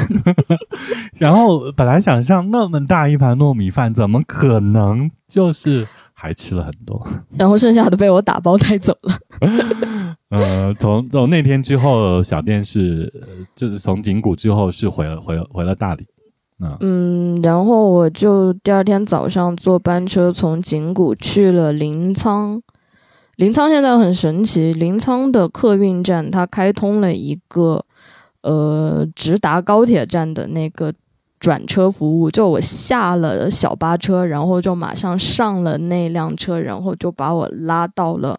[1.18, 5.86] 然后本来想象那么大一盘糯米饭，怎么可能就是？
[6.20, 9.14] 还吃了很多，然后剩下的被我打包带走了。
[10.30, 13.12] 呃，从从那天之后，小店是
[13.54, 16.06] 就是从景谷之后是回了回了回了大理。
[16.80, 22.60] 嗯，然后我就第二天早上坐班车从景谷去了临沧。
[23.36, 27.84] 临沧现在很神奇，临沧的客运站它开通了一个
[28.42, 30.92] 呃直达高铁站的那个。
[31.40, 38.36] 转车服务，就我下了小巴车，然后就马上上了那辆车，然后就把我拉到了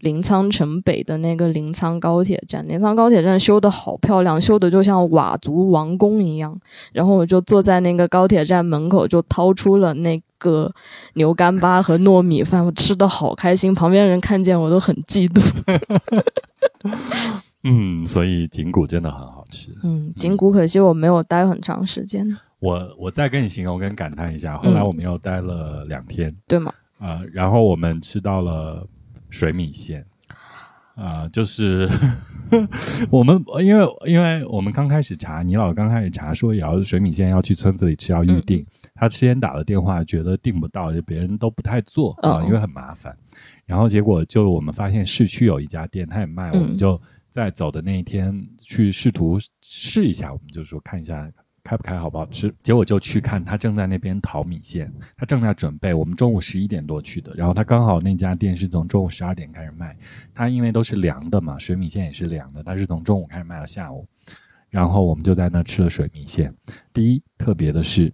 [0.00, 2.66] 临沧城北的那个临沧高铁站。
[2.68, 6.58] 临沧高铁站修的好漂亮，修的就像佤族王宫一样。
[6.92, 10.72] 然后我就坐在那个高铁站门口，就掏出了那个
[11.14, 15.40] 牛干巴和糯米饭，我吃的好开心，旁边人看见我都很嫉妒。
[17.62, 19.70] 嗯，所以景谷真的很好吃。
[19.82, 22.38] 嗯，景谷可惜我没有待很长时间。
[22.58, 26.72] 我我再跟你形容跟感叹一下，后来我们又待了两天，对吗？
[26.98, 28.86] 啊，然后我们吃到了
[29.30, 30.04] 水米线，
[30.94, 31.88] 啊，就是
[33.10, 38.64] 我们因为因为我们刚开始查，倪老刚开始查说也要水米线要去村子里吃要预定，
[38.94, 43.16] 他之前打了电话觉得订不到，就别人都不太做啊，因为很麻烦。
[43.64, 47.00] 然后结果就我们发现市区有一家店，他也卖，我们就。
[47.30, 51.30] 在走的那一天去试图试一下，我们就说看一下
[51.62, 52.54] 开不开，好不好吃。
[52.62, 55.94] 结果就去看，他正在那边淘米线，他正在准备。
[55.94, 59.96] 我们中午十一点多去的，然后他刚好那家店是从中午十二点开始卖。
[60.34, 64.06] 他因为都是凉的嘛，水米线也是凉的，他是从中午开始卖到下午。
[64.68, 66.54] 然后我们就在那吃了水米线。
[66.92, 68.12] 第一，特别的是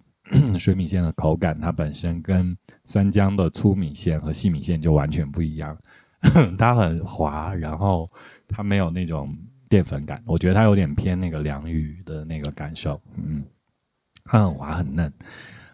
[0.57, 5.77] 水米线的口感，它本身跟酸浆的粗米线和细米线就完全不一样。
[6.57, 8.09] 它很滑，然后
[8.47, 9.37] 它没有那种
[9.69, 12.99] 淀粉感，我觉得它有点偏那个凉鱼的那个感受。
[13.15, 13.43] 嗯，
[14.25, 15.11] 它很滑很嫩。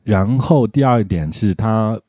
[0.03, 1.99] 然后第二点是它，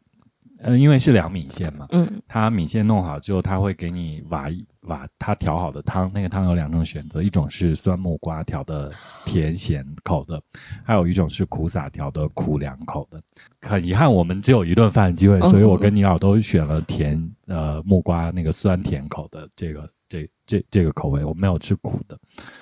[0.60, 4.66] 呃，因为是凉米线嘛，嗯，它米线弄好之后，它会给你挖一。
[4.86, 8.92] 把它调好的汤，那个汤有两种选择，一种是酸木瓜调的
[9.24, 10.38] 甜咸口的，
[10.84, 13.18] 还有一种是苦撒调的苦凉口的。
[13.62, 22.18] 很遗憾，我们只有一顿饭的机会，所以我跟你老都选了甜呃木瓜那个酸甜口的这个这这这个口味，我没有吃苦的。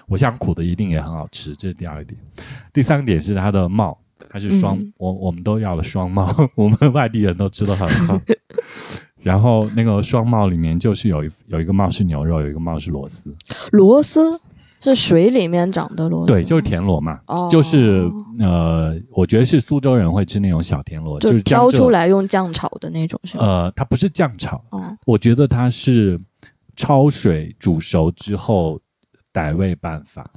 [0.07, 2.19] 我想苦的一定也很好吃，这是第二点。
[2.73, 8.21] 第三点是它的帽，它是双，我我们都要了双帽， 我们外地人都吃的很好。
[9.23, 13.33] 然后那个双帽里面就是有一有一个帽是牛肉，有一个帽是螺丝。
[13.71, 14.41] 螺丝
[14.81, 17.21] 是水里面长的螺丝，对，就是田螺嘛。
[17.27, 23.21] 哦，就是呃，我觉得是苏州人会吃那种小田螺，就是挑出来用酱炒的那种。
[23.23, 26.21] 是呃，它不是酱炒，哦，我觉得它是
[26.77, 28.81] 焯水煮熟之后
[29.33, 30.31] 傣味拌法。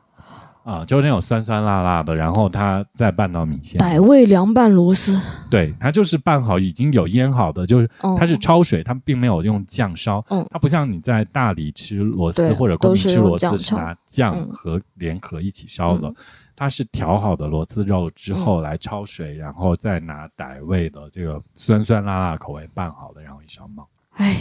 [0.66, 3.80] 啊，就是那种酸酸辣辣的，然后它再拌到米线。
[3.80, 5.16] 傣味凉拌螺丝，
[5.48, 10.26] 对，它就是拌好，已经有腌好的，就是它是焯水，它并没有用酱烧。
[10.32, 16.12] 嗯，它不像你在大理吃螺丝或者昆明吃螺丝是拿酱和连壳一起烧的，
[16.56, 23.88] 它是调好的螺丝肉之后来焯水，然后再拿傣味的这个酸酸辣辣口味拌好的，然后一烧冒。
[24.14, 24.36] 哎。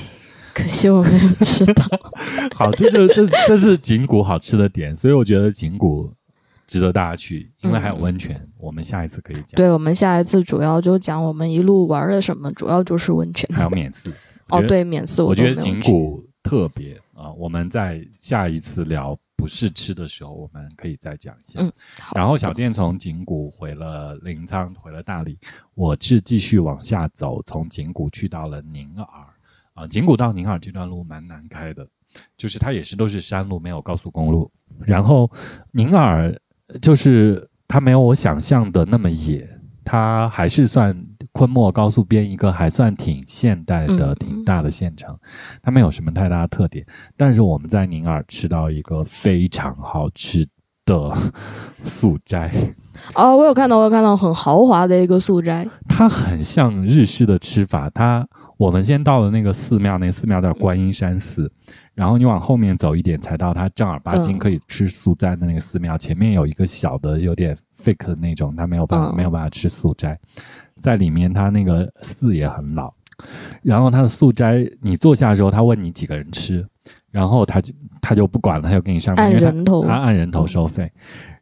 [0.55, 1.85] 可惜我没有吃到。
[2.55, 6.13] 好，这就这这是景谷好吃的点，所以我觉得景谷
[6.67, 8.41] 值得大家去，因为还有温泉。
[8.57, 9.57] 我们下一次可以讲。
[9.57, 13.49] 对，我们下一次主要就讲我们一路玩了什么，主要就是温泉。
[13.53, 14.11] 还有免四。
[14.49, 15.23] 哦，对，免四。
[15.23, 21.61] 我觉得景谷特别啊，我们在下一次聊不是吃的时候，我们可以再讲一下。
[21.61, 21.73] 嗯。
[22.15, 25.37] 然后小店从景谷回了临沧，回了大理，
[25.75, 29.05] 我是继续往下走，从景谷去到了宁洱。
[29.75, 31.87] 啊，景谷到宁洱这段路蛮难开的，
[32.37, 34.51] 就是它也是都是山路，没有高速公路。
[34.79, 35.29] 然后
[35.73, 36.33] 宁洱
[36.81, 39.49] 就是它没有我想象的那么野，
[39.85, 40.97] 它还是算
[41.33, 45.19] 昆莫高速边一个还算挺现代的、挺大的县城。
[45.61, 50.47] 它没有什么太大的特点，但是我们在宁洱吃到一个非常好吃
[50.85, 51.13] 的
[51.85, 52.53] 素斋。
[53.15, 58.29] 哦，我有看到，我有看到很豪华的一个素斋，它很像日式的吃法，它。
[58.65, 61.53] 我们先到了那个寺庙，那个寺庙叫观音山寺，
[61.93, 65.99] 然后你往后面走一点，才到它正儿八经可以吃素斋的那个寺庙。
[65.99, 70.19] 前面有一个小的有点 fake 的那种，它没有办法没有办法吃素斋，
[70.81, 72.91] 在里面它那个寺也很老，
[73.61, 76.67] 然后它的素斋，你坐下之后，他问你几个人吃，
[77.11, 79.85] 然后他就他就不管了，他就给你上面按因为他人头。
[79.85, 80.91] 他按人头收费，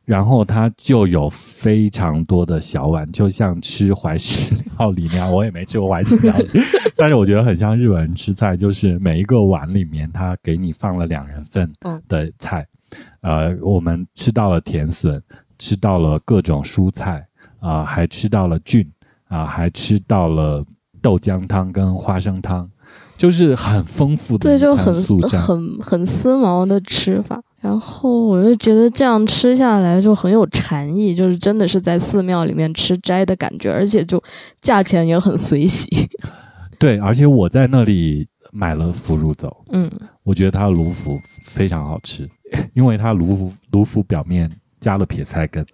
[0.04, 5.32] 然后它就有非常多的小碗，就像吃怀石料理那样。
[5.32, 6.60] 我也没吃过怀石料理，
[6.96, 12.66] 但是我觉得很像日本人吃菜，就是每一个碗里面他给你放了两人份嗯的菜。
[13.20, 15.22] 呃，我们吃到了甜笋，
[15.58, 17.26] 吃到了各种蔬菜，
[17.60, 18.84] 啊、还吃到了菌，
[19.28, 20.64] 啊、还吃到了
[21.00, 22.68] 豆浆汤跟花生汤，
[23.16, 24.94] 就是很丰富的一餐这就很。
[25.38, 27.40] 很很丝毛的吃法。
[27.62, 34.20] 然后我就觉得这样吃下来就很有禅意，就是真的是在寺庙里面吃斋的感觉，而且就
[34.60, 35.88] 价钱也很随喜。
[36.76, 39.64] 对，而且我在那里买了腐乳走。
[39.70, 39.88] 嗯，
[40.24, 42.28] 我觉得它的卤腐非常好吃，
[42.74, 44.50] 因为它卤腐卤腐表面
[44.80, 45.64] 加了撇菜根。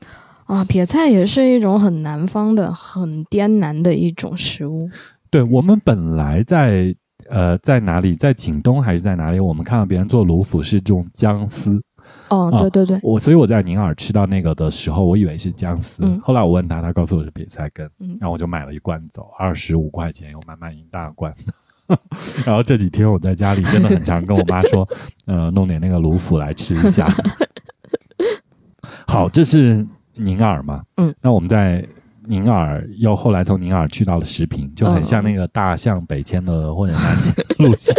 [0.45, 4.91] 啊，撇菜也是一种很南方的、很滇南的一种食物。
[5.31, 6.95] 对我们本来在
[7.29, 11.83] 呃在哪里，在景东还是在哪里，我们看到别人做卤腐是这种姜丝，
[12.31, 21.35] 哦，啊对对对，我所以我在宁洱吃到那个的时候，我以为是姜丝，嗯后来我问他，他告诉我是撇菜根，嗯然后我就买了一罐走，二十五块钱，有满满一大罐。
[22.45, 24.87] 然后这几天我在家里真的很常跟我妈说，
[25.25, 27.09] 呃，弄点那个卤腐来吃一下。
[29.09, 30.83] 好，这是宁洱嘛？
[30.97, 31.83] 嗯，那我们在
[32.29, 37.95] 宁洱又后来从宁洱去到了石屏，就很像那个大象北迁的或者南迁的路线。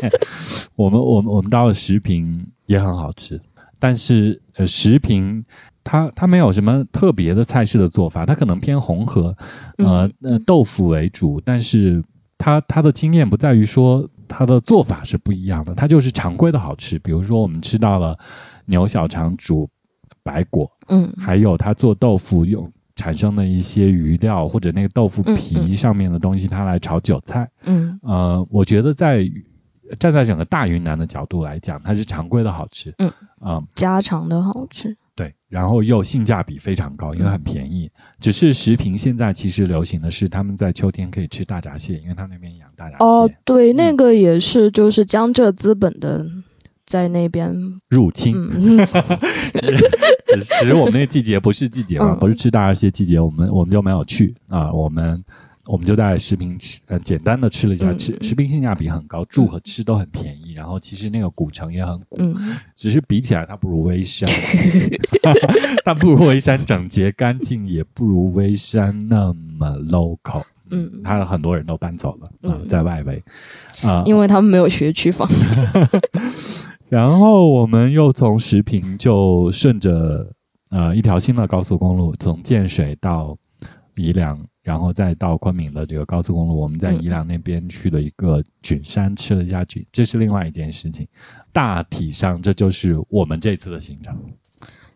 [0.75, 3.41] 我们 我们我们到了石屏也很好吃，
[3.80, 5.43] 但是呃石屏
[5.84, 9.36] 它它没有什么特别的菜式的做法，它可能偏红河，
[9.77, 12.03] 呃嗯呃豆腐为主，但是
[12.38, 16.99] 它它的经验不在于说它的做法是不一样的，它就是常规的好吃。
[16.99, 18.17] 比如说我们吃到了
[18.65, 19.67] 牛小肠煮
[20.21, 27.49] 白果，嗯还有它做豆腐用产生的一些余料或者那个豆腐嗯皮嗯上面的东西，它来炒韭菜。
[27.63, 29.25] 嗯呃，我觉得在
[29.97, 32.93] 站在整个大云南的角度来讲，它是常规的好吃。
[32.97, 34.93] 嗯啊、家常的好吃。
[35.15, 37.89] 对，然后又性价比非常高，因为很便宜。
[38.19, 43.03] 只是石屏现在其实流行的是他们在秋天可以吃大闸蟹，因为他们那边养大闸蟹。
[43.03, 46.25] 哦，对，嗯那个也是，就是江浙资本的
[46.89, 47.53] 在那边，
[47.87, 48.77] 入侵，嗯，
[50.25, 52.19] 只只是我们那个季节不是季节嘛，嗯。
[52.19, 54.33] 不是吃大闸蟹季节，我们我们就没有去。
[54.47, 55.23] 啊，我们
[55.67, 62.35] 我们就在食品吃，呃，简单的吃了一下，嗯吃食品性价比很高，住和吃都很便宜，然后其实那个古城也很古，嗯，
[62.75, 64.27] 只是比起来它不如微山，
[65.85, 70.41] 它不如微山整洁干净，也不如微山那么 local。
[70.71, 71.01] 嗯。
[71.03, 72.67] 它很多人都搬走了啊、嗯。
[72.67, 73.23] 在外围。
[73.83, 74.01] 啊。
[74.07, 75.29] 因为他们没有学区房。
[76.89, 80.33] 然后我们又从石屏就顺着
[80.71, 83.37] 呃一条新的高速公路，从建水到
[83.95, 91.07] 宜良，然后再到昆明的这个高速公路，我们在嗯宜良那边去了一个菌山，吃了一下菌，这是另外一件事情。
[91.53, 94.15] 大体上这就是我们这次的行程。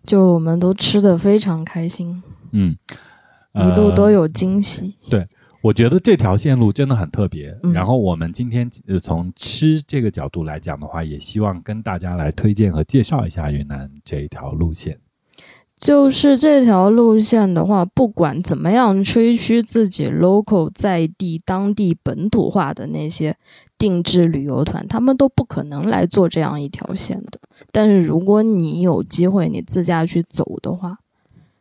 [0.06, 2.76] 就我们都吃的非常开心，嗯，
[3.54, 4.96] 一路都呃有惊喜。
[5.64, 7.58] 我觉得这条线路真的很特别。
[7.64, 15.00] 嗯然后我们今天呃从吃这个角度来讲的话，也希望跟大家来推荐和介绍一下云南这一条路线。
[15.78, 23.38] 就是这条路线的话，不管怎么样吹嘘自己 local 在地、当地本土化的那些
[23.78, 27.40] 定制旅游团，他们都不可能来做这样一条线的。
[27.72, 31.00] 但是如果你有机会，你自驾去走的话，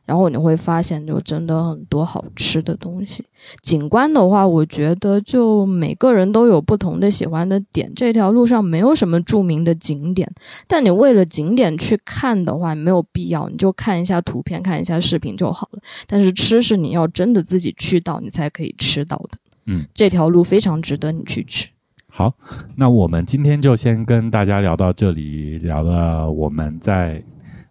[0.05, 3.25] 然后你会发现，就真的很多好吃的东西。
[3.63, 7.93] 景观的话，我觉得就每个人都有不同的喜欢的点。
[7.95, 10.31] 这条路上没有什么著名的景点，
[10.67, 15.81] 但你为了景点去看的话，没有必要，你就看一下图片，看一下视频就好了。
[16.07, 19.39] 但是吃是你要真的自己去到，你才可以吃到的。
[19.67, 21.69] 嗯，这条路非常值得你去吃。
[22.09, 22.35] 好，
[22.77, 27.23] 那我们今天就先跟大家聊到这里，聊了我们在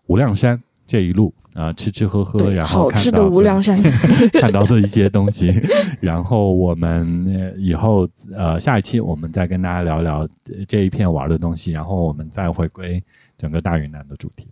[0.07, 3.81] 无量山这一路啊、呃吃吃喝喝，然后好吃的看到无量山。
[4.33, 5.53] 看到的一些东西，
[5.99, 13.03] 然后我们呃以后呃下一期我们再跟大家聊聊呃这一片玩的东西，然后我们再回归
[13.37, 14.47] 整个大云南的主题。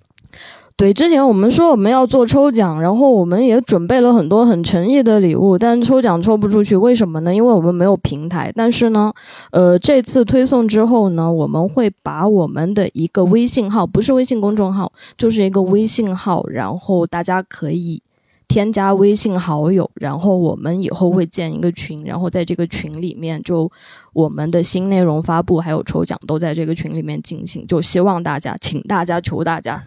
[0.80, 7.36] 对，之前我们说我们要做抽奖，然后我们也准备了很多很诚意的礼物，但抽奖抽不出去，为什么呢？
[7.36, 8.50] 因为我们没有平台。
[8.56, 9.12] 但是呢，
[9.52, 18.02] 呃，这次推送之后呢，我们会把我们的一个微信号，不是微信公众号，就是一个微信号，然后大家可以。
[18.48, 23.70] 添加微信好友，然后我们以后会建一个群，然后在这个群里面就
[24.12, 29.84] 我们的新内容发布还有抽奖都在这个群里面进行，就希望大家，请大家求大家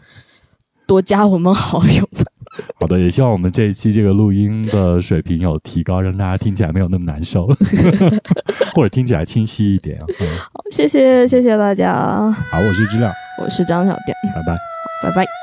[0.92, 2.06] 多加我们好友。
[2.78, 3.00] 好的。
[3.00, 7.46] 也希望我们这一期这个录音的水平有提高，让大家听起来没有那么难受，
[8.76, 9.98] 或者听起来清晰一点。
[10.00, 10.06] 好，
[10.70, 12.30] 谢谢谢谢大家。
[12.30, 13.10] 好，我是知了，
[13.42, 14.58] 我是张小店，拜拜，
[15.02, 15.41] 拜拜。